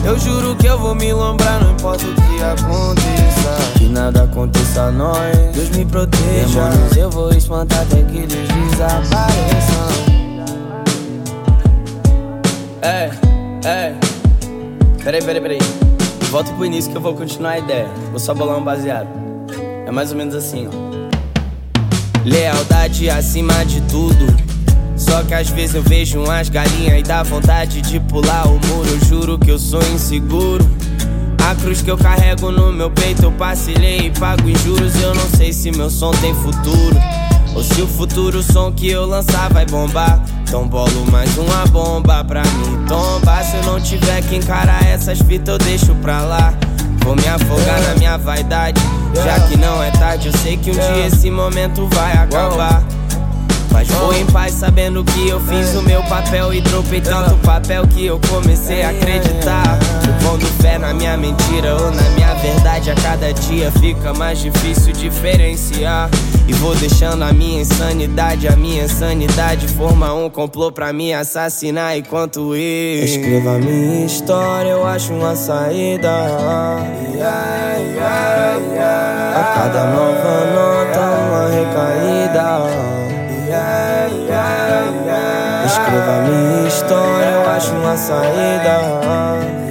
Eu 0.05 0.19
juro 0.19 0.55
que 0.57 0.67
eu 0.67 0.79
vou 0.79 0.95
me 0.95 1.13
lombrar, 1.15 1.65
não 1.65 1.73
importa 1.73 2.05
o 2.05 2.15
que 2.15 2.43
aconteça. 2.43 3.79
Que 3.79 3.89
nada 3.89 4.25
aconteça 4.25 4.83
a 4.83 4.91
nós 4.91 5.35
Deus 5.55 5.71
me 5.71 5.85
proteja. 5.87 6.69
Demônios 6.69 6.97
eu 6.97 7.11
vou 7.11 7.31
espantar 7.31 7.81
até 7.81 8.03
que 8.03 8.19
eles 8.19 8.49
desapareçam. 8.71 9.85
É, 12.83 13.11
é. 13.65 13.95
Peraí, 15.03 15.23
peraí, 15.23 15.41
peraí. 15.41 15.59
Volta 16.31 16.53
pro 16.53 16.67
início 16.67 16.91
que 16.91 16.99
eu 16.99 17.01
vou 17.01 17.15
continuar 17.15 17.53
a 17.53 17.59
ideia. 17.59 17.89
Vou 18.11 18.19
só 18.19 18.35
bolar 18.35 18.59
um 18.59 18.65
baseado. 18.65 19.09
É 19.87 19.91
mais 19.91 20.11
ou 20.11 20.19
menos 20.19 20.35
assim, 20.35 20.69
ó. 20.69 20.95
Lealdade 22.25 23.09
acima 23.09 23.65
de 23.65 23.81
tudo 23.83 24.44
só 25.05 25.23
que 25.23 25.35
às 25.35 25.49
vezes 25.51 25.75
eu 25.75 25.83
vejo 25.83 26.23
umas 26.23 26.49
galinhas 26.49 26.99
e 26.99 27.03
dá 27.03 27.23
vontade 27.23 27.83
de 27.83 28.01
pular 28.01 28.47
o 28.47 28.59
muro. 28.67 28.89
Eu 28.89 29.05
juro 29.05 29.39
que 29.39 29.51
eu 29.51 29.59
sou 29.59 29.83
inseguro. 29.95 30.69
A 31.47 31.55
cruz 31.55 31.83
que 31.83 31.91
eu 31.91 31.99
carrego 31.99 32.51
no 32.51 32.73
meu 32.73 32.91
peito 32.91 33.25
eu 33.25 33.33
parcelei 33.33 34.07
e 34.07 34.11
pago 34.11 34.49
em 34.49 34.57
juros. 34.57 34.95
Eu 35.01 35.15
não 35.15 35.29
sei 35.29 35.53
se 35.53 35.71
meu 35.71 35.91
som 35.91 36.11
tem 36.13 36.35
futuro. 36.35 36.97
Ou 37.55 37.63
se 37.63 37.83
o 37.83 37.87
futuro 37.87 38.43
som 38.43 38.73
que 38.73 38.91
eu 38.91 39.05
lançar 39.05 39.53
vai 39.53 39.67
bombar. 39.67 40.21
Então 40.43 40.67
bolo 40.67 41.05
mais 41.11 41.37
uma 41.37 41.67
bomba 41.67 42.25
pra 42.25 42.43
mim 42.43 42.85
tombar. 42.89 43.45
Se 43.45 43.57
eu 43.57 43.63
não 43.65 43.81
tiver 43.81 44.23
que 44.23 44.37
encarar 44.37 44.85
essas 44.87 45.19
fitas, 45.21 45.55
eu 45.55 45.59
deixo 45.59 45.95
pra 45.97 46.23
lá. 46.23 46.55
Vou 47.05 47.15
me 47.15 47.29
afogar 47.29 47.83
na 47.83 47.95
minha 47.97 48.17
vaidade. 48.17 48.81
Já 49.15 49.41
que 49.41 49.57
não 49.59 49.83
é 49.83 49.91
tarde, 49.91 50.29
eu 50.29 50.39
sei 50.39 50.57
que 50.57 50.71
um 50.71 50.75
dia 50.75 51.07
esse 51.07 51.31
momento 51.31 51.87
vai 51.89 52.15
acabar. 52.15 52.83
Mas 53.75 53.89
vou 53.89 54.15
em 54.15 54.25
paz 54.27 54.55
sabendo 54.55 55.03
que 55.03 55.29
eu 55.29 55.41
fiz 55.41 55.75
o 55.75 55.83
meu 55.83 56.01
papel 56.05 56.55
E 56.55 56.61
dropei 56.61 57.01
tanto 57.01 57.35
papel 57.39 57.85
que 57.89 58.07
eu 58.07 58.21
comecei 58.31 58.85
a 58.85 58.91
acreditar. 58.91 59.81
Pondo 60.23 60.47
fé 60.63 60.79
na 60.79 60.95
minha 60.95 61.17
mentira 61.17 61.75
ou 61.75 61.91
na 61.91 62.09
minha 62.11 62.35
verdade 62.35 62.93
A 62.93 62.95
cada 62.95 63.33
dia 63.33 63.73
fica 63.73 64.15
mais 64.15 64.39
difícil 64.39 64.93
diferenciar. 64.93 66.09
E 66.47 66.53
vou 66.53 66.77
deixando 66.77 67.25
a 67.25 67.33
minha 67.33 67.63
insanidade 67.63 68.47
A 68.47 68.55
minha 68.55 68.85
insanidade 68.85 69.67
forma 69.67 70.15
um 70.15 70.31
complô 70.31 70.71
pra 70.71 70.93
me 70.93 71.13
assassinar 71.13 71.97
Enquanto 71.97 72.55
eu 72.55 73.05
Escreva 73.05 73.57
a 73.57 73.59
minha 73.59 74.07
história, 74.07 74.71
eu 74.71 74.87
acho 74.87 75.13
uma 75.13 75.35
saída. 75.35 76.11
A 79.35 79.55
cada 79.57 79.87
nova 79.87 80.44
saída. 87.97 89.64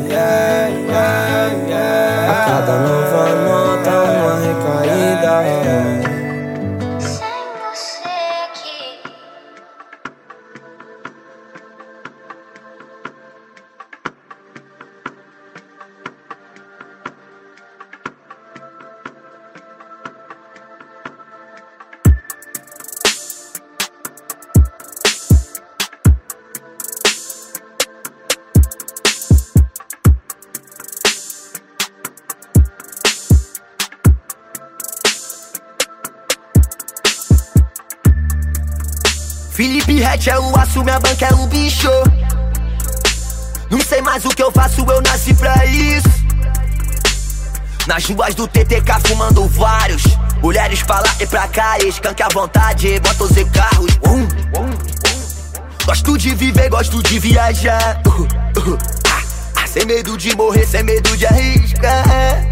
Nas 48.03 48.09
ruas 48.09 48.35
do 48.35 48.45
TTK 48.49 49.07
fumando 49.07 49.47
vários. 49.47 50.03
Mulheres 50.41 50.83
pra 50.83 50.99
lá 50.99 51.15
e 51.21 51.25
pra 51.25 51.47
cá, 51.47 51.77
escanque 51.79 52.21
à 52.21 52.27
vontade, 52.27 52.99
bota 52.99 53.23
os 53.23 53.31
carros. 53.49 53.91
Um. 54.05 55.85
Gosto 55.85 56.17
de 56.17 56.35
viver, 56.35 56.69
gosto 56.69 57.01
de 57.01 57.17
viajar. 57.17 58.01
Uh, 58.05 58.23
uh, 58.23 58.77
ah, 59.07 59.21
ah, 59.55 59.67
sem 59.67 59.85
medo 59.85 60.17
de 60.17 60.35
morrer, 60.35 60.65
sem 60.65 60.83
medo 60.83 61.15
de 61.15 61.25
arriscar. 61.25 62.43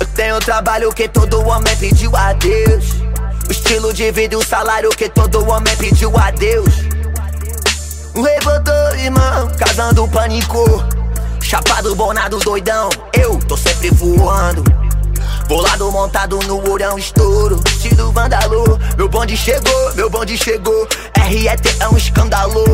Eu 0.00 0.06
tenho 0.06 0.40
trabalho 0.40 0.90
que 0.94 1.08
todo 1.08 1.46
homem 1.46 1.76
pediu 1.76 2.16
a 2.16 2.32
Deus. 2.32 2.86
O 3.46 3.52
estilo 3.52 3.92
de 3.92 4.10
vida 4.12 4.32
e 4.32 4.38
o 4.38 4.42
salário 4.42 4.88
que 4.88 5.10
todo 5.10 5.46
homem 5.46 5.76
pediu 5.76 6.16
a 6.16 6.30
Deus. 6.30 6.74
Revoltou, 8.14 8.96
irmão, 8.96 9.50
casando 9.58 10.08
pânico. 10.08 10.93
Chapado, 11.54 11.94
bonado, 11.94 12.36
doidão. 12.40 12.88
Eu 13.12 13.38
tô 13.38 13.56
sempre 13.56 13.88
voando. 13.90 14.64
Bolado 15.46 15.88
montado 15.92 16.36
no 16.48 16.68
orão, 16.68 16.98
estouro. 16.98 17.62
Estilo 17.64 18.10
vandalô. 18.10 18.76
Meu 18.96 19.08
bonde 19.08 19.36
chegou, 19.36 19.94
meu 19.94 20.10
bonde 20.10 20.36
chegou. 20.36 20.88
RET 21.16 21.76
é 21.78 21.88
um 21.88 21.96
escândalo. 21.96 22.64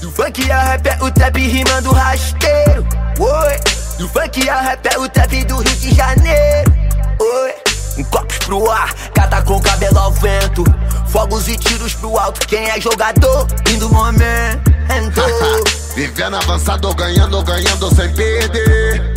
Do 0.00 0.10
funk 0.10 0.50
a 0.50 0.62
rap 0.64 0.84
é 0.84 0.98
o 1.00 1.08
trap 1.12 1.38
rimando 1.38 1.92
rasteiro. 1.92 2.84
Oi. 3.20 3.60
Do 3.98 4.08
funk 4.08 4.48
a 4.48 4.60
rap 4.60 4.86
é 4.92 4.98
o 4.98 5.08
trap 5.08 5.44
do 5.44 5.58
Rio 5.58 5.76
de 5.76 5.94
Janeiro. 5.94 6.74
Oi. 7.20 7.54
Um 7.98 8.02
copos 8.02 8.38
pro 8.38 8.68
ar, 8.68 8.92
cata 9.14 9.40
com 9.42 9.60
cabelo 9.60 10.00
ao 10.00 10.10
vento. 10.10 10.64
Fogos 11.06 11.46
e 11.46 11.56
tiros 11.56 11.94
pro 11.94 12.18
alto. 12.18 12.48
Quem 12.48 12.68
é 12.68 12.80
jogador? 12.80 13.46
Indo 13.70 13.88
momento. 13.90 14.73
Vivendo 15.94 16.36
avançado, 16.36 16.94
ganhando, 16.94 17.42
ganhando 17.42 17.94
sem 17.94 18.12
perder. 18.12 19.14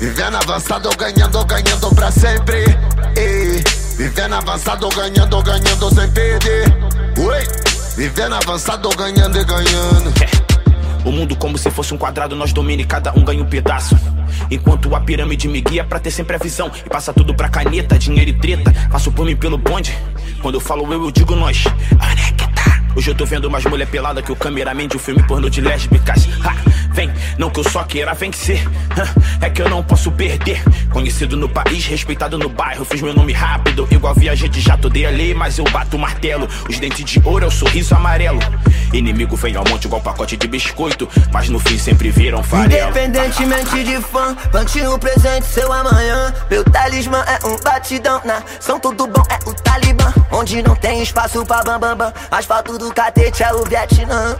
Vivendo 0.00 0.36
avançado, 0.36 0.90
ganhando, 0.96 1.44
ganhando 1.44 1.94
pra 1.94 2.10
sempre. 2.10 2.64
E, 3.16 3.62
vivendo 3.96 4.34
avançado, 4.34 4.88
ganhando, 4.88 5.42
ganhando 5.42 5.94
sem 5.94 6.10
perder. 6.10 6.64
Oi, 7.18 7.46
vivendo 7.96 8.34
avançado, 8.34 8.88
ganhando 8.90 9.38
e 9.38 9.44
ganhando. 9.44 10.12
O 11.04 11.12
mundo 11.12 11.36
como 11.36 11.56
se 11.56 11.70
fosse 11.70 11.94
um 11.94 11.98
quadrado, 11.98 12.34
nós 12.34 12.52
domina 12.52 12.82
e 12.82 12.84
cada 12.84 13.12
um 13.12 13.22
ganha 13.22 13.42
um 13.42 13.46
pedaço. 13.46 13.96
Enquanto 14.50 14.94
a 14.94 15.00
pirâmide 15.00 15.48
me 15.48 15.60
guia 15.60 15.84
pra 15.84 16.00
ter 16.00 16.10
sempre 16.10 16.34
a 16.34 16.38
visão 16.38 16.70
E 16.84 16.88
passa 16.88 17.12
tudo 17.12 17.34
pra 17.34 17.48
caneta, 17.48 17.96
dinheiro 17.96 18.30
e 18.30 18.34
treta 18.34 18.74
Passo 18.90 19.12
por 19.12 19.24
mim 19.24 19.36
pelo 19.36 19.56
bonde 19.56 19.96
Quando 20.42 20.56
eu 20.56 20.60
falo 20.60 20.92
eu, 20.92 21.04
eu 21.04 21.10
digo 21.12 21.36
nós 21.36 21.64
Hoje 22.96 23.10
eu 23.10 23.14
tô 23.14 23.24
vendo 23.26 23.50
mais 23.50 23.64
mulher 23.64 23.86
pelada 23.86 24.22
que 24.22 24.30
o 24.30 24.36
cameraman 24.36 24.86
de 24.86 24.96
um 24.96 25.00
filme 25.00 25.22
pornô 25.24 25.48
de 25.48 25.60
lésbicas. 25.60 26.28
Ha, 26.44 26.54
Vem, 26.92 27.10
não 27.36 27.50
que 27.50 27.58
eu 27.58 27.64
só 27.64 27.82
queira 27.82 28.14
vencer. 28.14 28.62
Ha, 28.96 29.46
É 29.46 29.50
que 29.50 29.60
eu 29.60 29.68
não 29.68 29.82
posso 29.82 30.12
perder. 30.12 30.62
Conhecido 30.90 31.36
no 31.36 31.48
país, 31.48 31.86
respeitado 31.86 32.38
no 32.38 32.48
bairro 32.48 32.84
Fiz 32.84 33.02
meu 33.02 33.12
nome 33.12 33.32
rápido, 33.32 33.88
igual 33.90 34.14
viajante 34.14 34.60
já 34.60 34.76
dei 34.76 35.06
a 35.06 35.10
lei 35.10 35.34
Mas 35.34 35.58
eu 35.58 35.64
bato 35.64 35.96
o 35.96 35.98
martelo. 35.98 36.48
Os 36.68 36.78
dentes 36.78 37.04
de 37.04 37.20
ouro 37.24 37.44
é 37.44 37.48
o 37.48 37.50
sorriso 37.50 37.94
amarelo 37.94 38.38
Inimigo 38.94 39.36
vem 39.36 39.56
ao 39.56 39.64
monte 39.68 39.86
igual 39.86 40.00
pacote 40.00 40.36
de 40.36 40.46
biscoito 40.46 41.08
Mas 41.32 41.48
no 41.48 41.58
fim 41.58 41.78
sempre 41.78 42.10
viram 42.10 42.42
farelo 42.42 42.90
Independentemente 42.90 43.84
de 43.84 44.00
fã, 44.00 44.34
plante 44.50 44.80
o 44.86 44.98
presente, 44.98 45.46
seu 45.46 45.72
amanhã. 45.72 46.32
Meu 46.50 46.64
talismã 46.64 47.24
é 47.26 47.46
um 47.46 47.56
batidão, 47.58 48.20
nação 48.24 48.78
tudo 48.78 49.06
bom 49.06 49.22
é 49.28 49.48
o 49.48 49.54
Talibã. 49.54 50.12
Onde 50.30 50.62
não 50.62 50.74
tem 50.76 51.02
espaço 51.02 51.44
pra 51.44 51.62
bambambam, 51.62 51.96
bam, 51.96 52.12
bam. 52.12 52.38
asfalto 52.38 52.78
do 52.78 52.92
catete 52.92 53.42
é 53.42 53.52
o 53.52 53.64
Vietnã. 53.64 54.36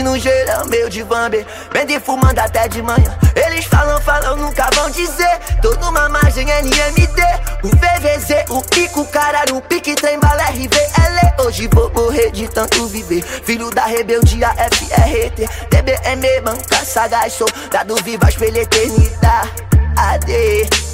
É 0.00 0.62
o 0.62 0.68
meu 0.68 0.88
de 0.88 1.04
Bambi, 1.04 1.46
vende 1.72 2.00
fumando 2.00 2.38
até 2.38 2.66
de 2.68 2.80
manhã. 2.80 3.16
Eles 3.34 3.64
falam, 3.64 4.00
falam, 4.00 4.36
nunca 4.36 4.68
vão 4.74 4.90
dizer. 4.90 5.38
Tô 5.60 5.74
numa 5.76 6.08
margem 6.08 6.46
NMD, 6.46 7.22
o 7.62 7.68
VVZ, 7.68 8.50
o 8.50 8.62
pico, 8.62 9.04
cara 9.06 9.44
no 9.50 9.60
pique, 9.60 9.94
trem 9.94 10.18
bala 10.18 10.42
RVL. 10.44 11.44
Hoje 11.44 11.68
vou 11.72 11.90
morrer 11.92 12.30
de 12.30 12.48
tanto 12.48 12.86
viver, 12.86 13.22
filho 13.22 13.70
da 13.70 13.86
rebeldia 13.90 14.54
FRT, 14.54 15.48
TBM, 15.68 16.40
banca 16.42 16.84
sagaz, 16.84 17.32
sou 17.32 17.48
dado 17.70 17.96
vivas 17.96 18.34
pela 18.36 18.58
eternidade. 18.58 19.50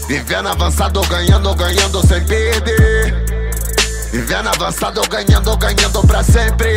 Vivendo 0.08 0.48
avançado, 0.48 1.00
ganhando, 1.02 1.54
ganhando 1.54 2.06
sem 2.06 2.24
perder. 2.24 3.14
Vivendo 4.12 4.48
avançado, 4.48 5.02
ganhando, 5.08 5.56
ganhando 5.56 6.06
pra 6.06 6.22
sempre. 6.22 6.76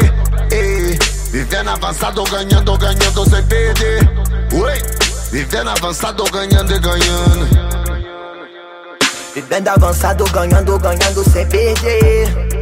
E, 0.52 1.00
vivendo 1.32 1.70
avançado, 1.70 2.24
ganhando, 2.26 2.78
ganhando 2.78 3.30
sem 3.30 3.44
perder. 3.44 4.10
Oi, 4.54 4.82
vivendo 5.32 5.70
avançado, 5.70 6.24
ganhando 6.26 6.76
e 6.76 6.80
ganhando. 6.80 7.70
Vivendo 9.34 9.68
avançado, 9.70 10.26
ganhando, 10.26 10.78
ganhando 10.80 11.24
sem 11.30 11.48
perder. 11.48 12.59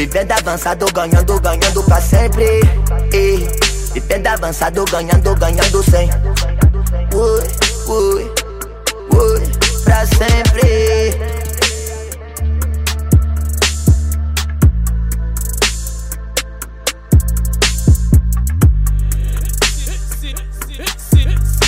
Vivendo 0.00 0.32
avançado, 0.32 0.86
ganhando, 0.94 1.38
ganhando 1.40 1.82
pra 1.82 2.00
sempre. 2.00 2.62
E, 3.12 3.46
vivendo 3.92 4.28
avançado, 4.28 4.82
ganhando, 4.86 5.34
ganhando 5.36 5.82
sem. 5.82 6.08
Ui, 7.12 7.42
ui, 7.86 8.32
ui, 9.12 9.40
pra 9.84 10.06
sempre. 10.06 11.10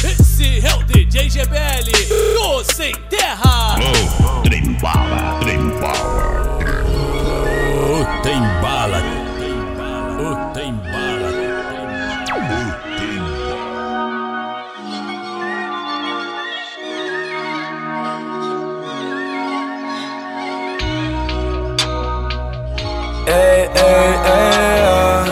Esse 0.02 0.66
é 0.66 0.74
o 0.74 0.82
DJ 0.84 1.28
GBL, 1.28 1.92
do 2.32 2.64
Sem 2.64 2.94
Terra. 3.10 3.76
Oh, 4.24 4.40
trem 4.40 4.74
bala, 7.92 8.22
trem 8.22 8.40
bala. 8.62 9.00
O 10.18 10.52
tem 10.54 10.74
bala. 10.74 11.28
O 11.28 12.00
tem 12.14 12.32
bala. 12.32 12.72
Ei, 23.26 23.60
ei, 23.74 24.12
ei, 24.24 24.82
ah. 24.88 25.24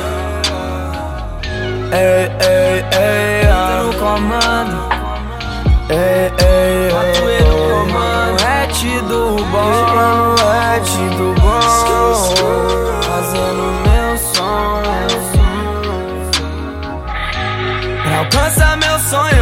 Ei, 1.92 2.22
ei, 2.46 2.84
ei, 2.92 3.48
ah. 3.48 3.82
no 3.82 3.92
comando. 3.98 4.79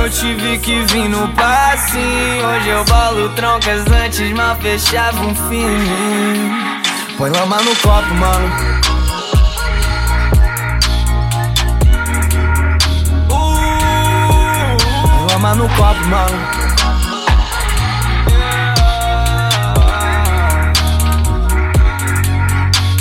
Eu 0.08 0.10
tive 0.10 0.58
que 0.58 0.80
vir 0.86 1.08
no 1.08 1.28
passe. 1.34 1.98
Hoje 1.98 2.68
eu 2.68 2.84
bolo 2.84 3.28
troncas 3.30 3.86
antes, 3.86 4.32
mal 4.32 4.56
fechava 4.56 5.20
um 5.20 5.34
fim. 5.34 5.66
Põe 7.16 7.30
lama 7.30 7.58
no 7.58 7.76
copo, 7.76 8.14
mano. 8.14 8.48
Uh, 13.30 14.76
Põe 15.02 15.32
lama 15.32 15.54
no 15.54 15.68
copo, 15.68 16.04
mano. 16.06 16.57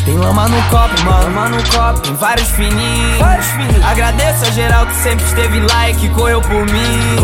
Tem 0.07 0.17
lama 0.17 0.47
no 0.47 0.63
copo, 0.69 1.03
mano. 1.03 1.23
Lama 1.23 1.49
no 1.49 1.57
copo, 1.69 1.99
tem 1.99 2.15
vários 2.15 2.49
fininhos. 2.51 3.19
vários 3.19 3.45
fininhos. 3.47 3.85
Agradeço 3.85 4.45
a 4.45 4.51
geral 4.51 4.87
que 4.87 4.95
sempre 4.95 5.25
esteve 5.25 5.59
lá 5.59 5.89
e 5.89 5.95
que 5.95 6.07
correu 6.11 6.41
por 6.41 6.65
mim. 6.65 7.17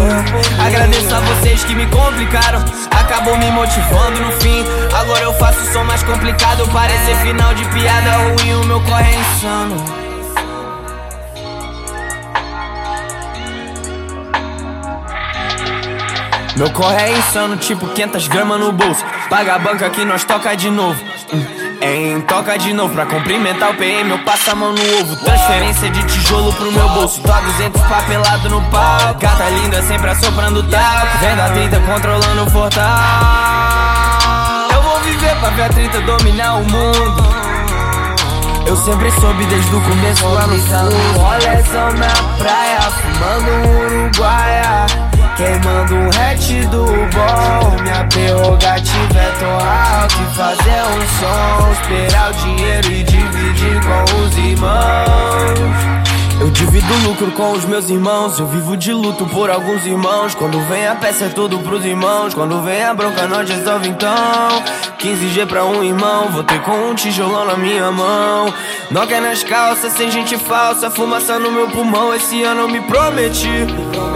Agradeço 0.62 1.16
a 1.16 1.22
vocês 1.22 1.64
que 1.64 1.74
me 1.76 1.86
complicaram. 1.86 2.60
Acabou 2.92 3.38
me 3.38 3.50
motivando 3.52 4.20
no 4.20 4.32
fim. 4.34 4.66
Agora 5.00 5.22
eu 5.24 5.34
faço 5.36 5.62
o 5.62 5.72
som 5.72 5.86
mais 5.86 6.04
complicado. 6.04 6.68
Parecer 6.74 7.16
final 7.20 7.54
de 7.54 7.64
piada 7.70 8.18
ruim, 8.18 8.54
o 8.56 8.66
meu 8.66 8.82
corre 8.82 9.14
é 9.14 9.18
insano. 9.18 10.04
Meu 16.58 16.70
corre 16.72 17.02
é 17.02 17.18
insano, 17.18 17.56
tipo 17.56 17.88
500 17.88 18.28
gramas 18.28 18.60
no 18.60 18.74
bolso. 18.74 19.06
Paga 19.30 19.56
a 19.56 19.60
banca 19.60 19.90
que 19.90 20.04
nós 20.04 20.26
toca 20.26 20.54
de 20.54 20.70
novo. 20.70 21.02
Hum, 21.34 21.62
Em 21.86 22.22
toca 22.22 22.58
de 22.58 22.74
novo 22.74 22.94
pra 22.94 23.06
cumprimentar 23.06 23.72
o 23.72 23.74
PM. 23.74 24.10
Eu 24.10 24.20
passo 24.20 24.52
a 24.52 24.56
mão 24.56 24.72
no 24.72 25.02
ovo. 25.02 25.18
Transferência 25.18 25.90
de 25.90 26.02
tijolo 26.06 26.54
pro 26.54 26.72
meu 26.72 26.88
bolso. 26.90 27.22
A 27.30 27.42
200 27.42 27.82
papelado 27.82 28.50
no 28.50 28.62
palco. 28.72 29.20
Gata 29.20 29.50
linda 29.50 29.82
sempre 29.84 30.10
assoprando 30.10 30.64
talco. 30.64 31.18
Venda 31.20 31.50
30 31.50 31.80
controlando 31.82 32.44
o 32.44 32.52
portal. 32.52 32.88
Eu 34.72 34.82
vou 34.82 34.98
viver 35.02 35.36
pra 35.36 35.50
ver 35.50 35.64
a 35.64 35.70
30 35.70 36.02
dominar 36.02 36.56
o 36.56 36.64
mundo. 36.64 37.24
Eu 38.66 38.78
sempre 38.78 39.12
soube 39.20 39.46
desde 39.46 39.76
o 39.76 39.82
começo 39.82 40.26
lá 40.26 40.48
no. 40.48 41.22
Olha 41.22 41.50
essa 41.50 41.92
minha 41.92 42.10
praia, 42.38 42.80
fumando 42.80 43.52
um 43.52 44.06
uruguaia. 44.06 45.12
Queimando 45.36 45.96
um 45.96 46.08
hatch 46.10 46.68
do 46.70 46.86
bom. 46.86 47.82
Minha 47.82 48.04
prerrogativa 48.06 49.20
é 49.20 49.32
tão 49.40 49.54
alto 49.54 50.16
E 50.22 50.36
fazer 50.36 50.84
um 50.92 51.02
som. 51.20 51.72
Esperar 51.72 52.32
o 52.32 52.34
dinheiro 52.34 52.92
e 52.92 53.04
dividir 53.04 53.82
com 53.82 54.04
os 54.22 54.38
irmãos 54.38 56.03
eu 56.40 56.50
divido 56.50 56.94
lucro 57.08 57.32
com 57.32 57.52
os 57.52 57.66
meus 57.66 57.90
irmãos. 57.90 58.40
Eu 58.40 58.48
vivo 58.48 58.76
de 58.76 58.92
luto 58.92 59.26
por 59.28 59.50
alguns 59.50 59.86
irmãos. 59.86 60.36
Quando 60.36 60.60
vem 60.68 60.88
a 60.88 60.96
peça 60.96 61.26
é 61.26 61.30
tudo 61.30 61.60
pros 61.60 61.86
irmãos. 61.86 62.34
Quando 62.34 62.62
vem 62.62 62.84
a 62.84 62.94
bronca, 62.94 63.28
nós 63.28 63.50
resolve 63.50 63.90
então. 63.90 64.14
15G 65.00 65.46
pra 65.48 65.66
um 65.66 65.84
irmão. 65.84 66.30
Vou 66.30 66.44
ter 66.44 66.62
com 66.62 66.72
um 66.72 66.96
tijolão 66.96 67.46
na 67.46 67.56
minha 67.56 67.92
mão. 67.92 68.54
Noca 68.92 69.20
nas 69.22 69.44
calças, 69.44 69.94
sem 69.94 70.10
gente 70.12 70.38
falsa. 70.38 70.90
Fumaça 70.90 71.40
no 71.40 71.52
meu 71.52 71.68
pulmão. 71.70 72.14
Esse 72.14 72.44
ano 72.44 72.62
eu 72.62 72.70
me 72.70 72.82
prometi. 72.82 73.68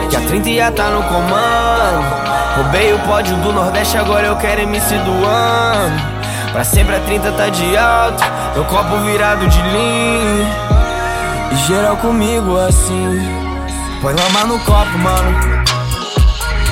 Que 0.09 0.15
a 0.15 0.22
30 0.22 0.49
ia 0.49 0.72
tá 0.72 0.89
no 0.89 1.03
comando. 1.03 2.28
Roubei 2.55 2.93
o 2.93 2.99
pódio 2.99 3.36
do 3.38 3.53
Nordeste, 3.53 3.97
agora 3.97 4.28
eu 4.28 4.36
quero 4.38 4.61
MC 4.61 4.97
do 4.99 5.26
ano. 5.26 6.18
Pra 6.51 6.63
sempre 6.63 6.95
a 6.95 6.99
30 7.01 7.32
tá 7.34 7.49
de 7.49 7.78
alto. 7.78 8.24
Meu 8.55 8.65
copo 8.65 8.97
virado 9.05 9.47
de 9.47 9.61
linha. 9.61 10.66
Geral 11.55 11.97
comigo 11.97 12.57
assim. 12.57 13.19
Põe 14.01 14.13
lama 14.13 14.45
no 14.45 14.59
copo, 14.59 14.97
mano. 14.99 15.29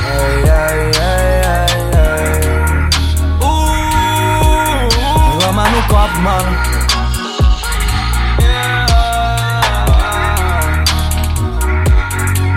Ai, 0.08 0.50
ai, 0.50 0.92
ai, 1.02 1.42
ai, 1.52 1.82
ai. 2.00 2.40
Uh, 3.42 4.88
Põe 5.02 5.46
lama 5.46 5.70
no 5.70 5.82
copo, 5.88 6.18
mano. 6.22 6.52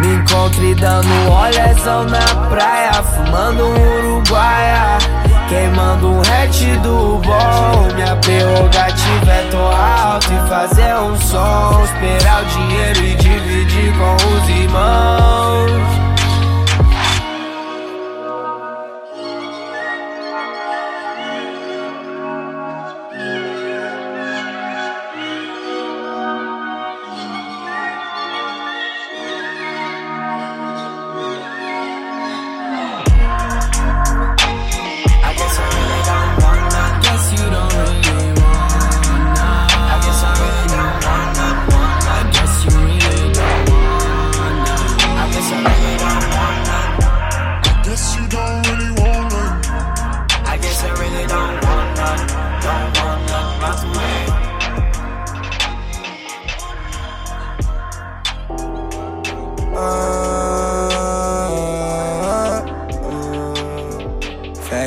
Me 0.00 0.14
encontre 0.14 0.74
dando 0.74 1.32
olhazão 1.32 2.04
na 2.04 2.20
praia 2.48 2.92
Fumando 3.02 3.66
um 3.66 3.98
uruguaia 3.98 4.98
Queimando 5.49 6.11
um 6.11 6.20
hatch 6.20 6.62
do 6.82 7.18
bom 7.18 7.94
Minha 7.94 8.16
prerrogativa 8.16 9.32
é 9.32 9.49
tão 9.51 9.66
alto 9.66 10.28
E 10.32 10.49
fazer 10.49 10.94
um 10.96 11.16
som 11.20 11.84
Esperar 11.84 12.42
o 12.42 12.46
dinheiro 12.46 12.99
e 13.01 13.14
dividir 13.14 13.92
com 13.96 14.14
os 14.14 14.49
irmãos 14.49 16.07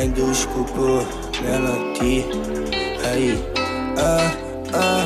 Dos 0.10 0.46
cupô, 0.46 1.06
melody 1.44 2.26
Aí, 3.06 3.40
ah, 4.00 4.32
ah 4.74 5.06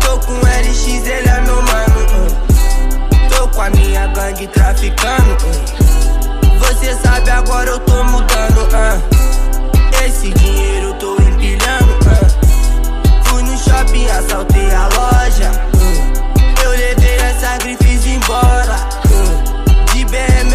Tô 0.00 0.18
com 0.18 0.34
LX, 0.40 1.06
ele 1.06 1.28
é 1.28 1.40
meu 1.42 1.62
mano 1.62 2.00
hum. 2.10 3.28
Tô 3.28 3.46
com 3.48 3.62
a 3.62 3.70
minha 3.70 4.08
gangue 4.08 4.48
traficando 4.48 5.30
hum. 5.44 6.58
Você 6.58 6.92
sabe, 6.94 7.30
agora 7.30 7.70
eu 7.70 7.78
tô 7.80 8.02
mudando 8.02 8.68
ah. 8.74 8.98
Esse 10.04 10.32
dinheiro 10.32 10.88
eu 10.88 10.94
tô 10.94 11.14
empilhando. 11.14 11.94
Fui 13.26 13.44
no 13.44 13.56
shopping, 13.56 14.06
assaltei 14.08 14.74
a 14.74 14.88
loja. 14.88 15.52
Eu 16.64 16.70
levei 16.70 17.16
essa 17.16 17.56
grifes 17.58 18.06
embora 18.06 18.93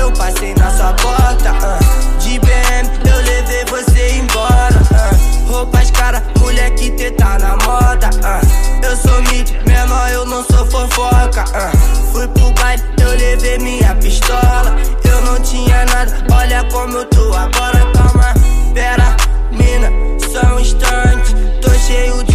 eu 0.10 0.14
passei 0.14 0.56
na 0.56 0.72
sua 0.72 0.94
porta 0.94 1.52
hum. 1.52 2.20
De 2.20 2.40
BM 2.40 2.90
eu 3.10 3.18
levei 3.18 3.66
você 3.66 4.18
embora 4.18 4.76
hum. 4.76 5.52
Roupas 5.52 5.92
cara, 5.92 6.24
mulher 6.40 6.72
que 6.72 6.92
teta 6.92 7.38
na 7.38 7.56
moda 7.58 8.10
hum. 8.16 8.80
Eu 8.84 8.96
sou 8.98 9.22
mid, 9.24 9.52
menor, 9.68 10.10
eu 10.12 10.26
não 10.26 10.44
sou 10.46 10.66
fofoca 10.66 11.44
hum. 11.44 12.12
Fui 12.12 12.28
pro 12.30 12.52
baile, 12.54 12.84
eu 13.02 13.12
levei 13.12 13.60
minha 13.60 13.94
pistola 13.96 14.76
Eu 15.04 15.22
não 15.22 15.40
tinha 15.42 15.86
nada, 15.86 16.26
olha 16.34 16.64
como 16.72 16.98
eu 16.98 17.06
tô 17.06 17.34
agora 17.34 17.80
Calma, 17.94 18.34
pera, 18.74 19.16
mina, 19.52 19.92
só 20.32 20.56
um 20.56 20.60
instante 20.60 21.36
Tô 21.62 21.70
cheio 21.72 22.24
de 22.24 22.29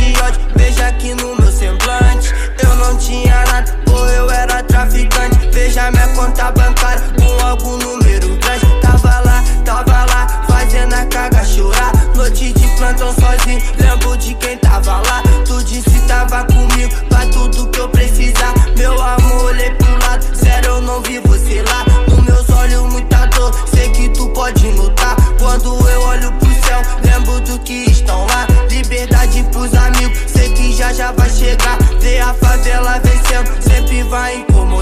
algum 7.55 7.77
número 7.79 8.37
grande 8.39 8.67
Tava 8.81 9.21
lá, 9.21 9.45
tava 9.65 10.05
lá, 10.07 10.45
fazendo 10.49 10.93
a 10.93 11.05
caga 11.07 11.45
chorar. 11.45 11.93
Noite 12.17 12.53
de 12.53 12.67
plantão 12.77 13.15
sozinho, 13.15 13.63
lembro 13.79 14.17
de 14.17 14.35
quem 14.35 14.59
tava 14.59 14.97
lá. 14.97 15.23
Tu 15.47 15.65
disse 15.65 15.99
tava 16.07 16.45
comigo, 16.45 16.95
pra 17.09 17.27
tudo 17.27 17.69
que 17.69 17.81
eu 17.81 17.89
precisar. 17.89 18.53
Meu 18.77 19.01
amor, 19.01 19.45
olhei 19.45 19.71
pro 19.71 19.91
lado, 20.07 20.25
sério 20.37 20.69
eu 20.69 20.81
não 20.81 21.01
vi 21.03 21.19
você 21.21 21.63
lá. 21.63 21.85
Nos 22.09 22.25
meus 22.25 22.51
olhos 22.51 22.93
muita 22.93 23.27
dor, 23.27 23.53
sei 23.73 23.89
que 23.91 24.09
tu 24.11 24.29
pode 24.31 24.67
notar 24.73 25.17
Quando 25.39 25.89
eu 25.89 26.03
olho 26.03 26.33
pro 26.33 26.51
céu, 26.67 26.83
lembro 27.05 27.41
do 27.41 27.59
que 27.61 27.91
estão 27.91 28.27
lá. 28.27 28.47
Liberdade 28.69 29.45
pros 29.53 29.73
amigos, 29.75 30.19
sei 30.27 30.53
que 30.53 30.73
já 30.75 30.93
já 30.93 31.13
vai 31.13 31.31
chegar. 31.31 31.79
Ver 32.01 32.21
a 32.21 32.35
favela 32.35 33.01
vencendo, 33.01 33.63
sempre 33.63 34.03
vai 34.05 34.37
incomodar 34.39 34.74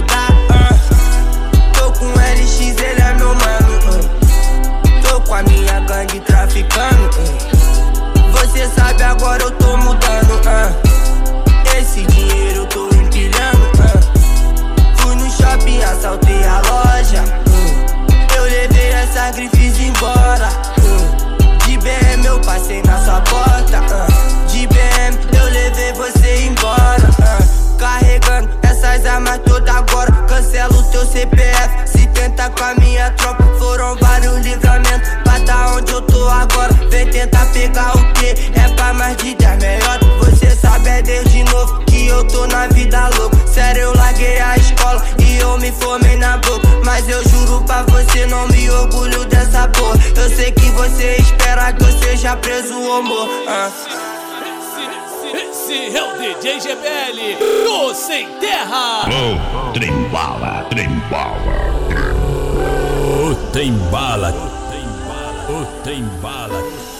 tentar 37.23 37.47
pegar 37.53 37.97
o 37.97 38.13
que 38.15 38.35
É 38.59 38.69
pra 38.75 38.93
mais 38.93 39.17
de 39.17 39.35
10 39.35 39.59
melhor 39.59 39.99
Você 40.21 40.51
sabe 40.57 40.89
é 40.89 41.03
desde 41.03 41.45
novo 41.45 41.85
Que 41.85 42.07
eu 42.09 42.25
tô 42.27 42.47
na 42.47 42.67
vida 42.69 43.09
louca 43.17 43.37
Sério 43.47 43.83
eu 43.83 43.97
larguei 43.97 44.41
a 44.41 44.57
escola 44.57 45.05
E 45.19 45.39
eu 45.39 45.59
me 45.59 45.71
formei 45.73 46.17
na 46.17 46.37
boca 46.39 46.67
Mas 46.85 47.09
eu 47.09 47.23
juro 47.29 47.63
pra 47.65 47.83
você 47.85 48.27
Não 48.27 48.47
me 48.49 48.69
orgulho 48.71 49.25
dessa 49.27 49.69
porra 49.69 49.99
Eu 50.17 50.29
sei 50.35 50.51
que 50.53 50.71
você 50.71 51.17
espera 51.17 51.73
Que 51.73 51.85
eu 51.85 51.93
seja 51.99 52.37
preso 52.37 52.79
ou 52.79 52.97
amor 52.97 53.29
ah. 53.49 53.71
Esse 55.35 55.97
é 55.97 56.03
o 56.03 56.19
DJ 56.19 56.61
GBL 56.61 57.39
do 57.65 57.95
Sem 57.95 58.29
Terra. 58.39 59.05
Oh, 59.07 59.73
Trembala, 59.73 60.67
Trembala. 60.69 61.37
O 63.25 63.35
tem 63.51 63.73
bala. 63.91 64.35
O 65.49 65.65
tem 65.83 66.05
bala. 66.21 66.63
Tô 66.63 66.92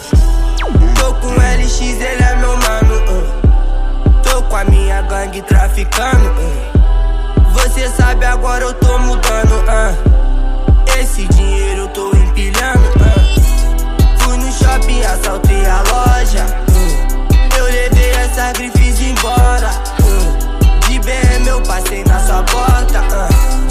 com 1.23 1.33
LX, 1.35 1.79
ele 1.79 2.23
é 2.23 2.35
meu 2.35 2.57
mano. 2.57 2.95
Uh. 3.09 4.21
Tô 4.21 4.43
com 4.43 4.55
a 4.57 4.63
minha 4.65 5.01
gangue 5.03 5.41
traficando. 5.43 6.29
Uh. 6.29 7.49
Você 7.53 7.87
sabe, 7.87 8.25
agora 8.25 8.65
eu 8.65 8.73
tô 8.73 8.99
mudando. 8.99 9.53
Uh. 9.63 10.99
Esse 10.99 11.25
dinheiro 11.29 11.83
eu 11.83 11.87
tô 11.89 12.09
empilhando. 12.15 12.87
Uh. 12.89 14.19
Fui 14.19 14.37
no 14.37 14.51
shopping, 14.51 15.01
assaltei 15.03 15.65
a 15.65 15.81
loja. 15.81 16.45
Uh. 16.69 17.57
Eu 17.57 17.65
levei 17.65 18.11
essa 18.11 18.51
grife 18.51 19.03
embora. 19.03 19.71
Uh. 20.01 20.87
De 20.87 20.99
BM 20.99 21.47
eu 21.47 21.61
passei 21.61 22.03
na 22.03 22.19
sua 22.19 22.43
porta. 22.43 23.62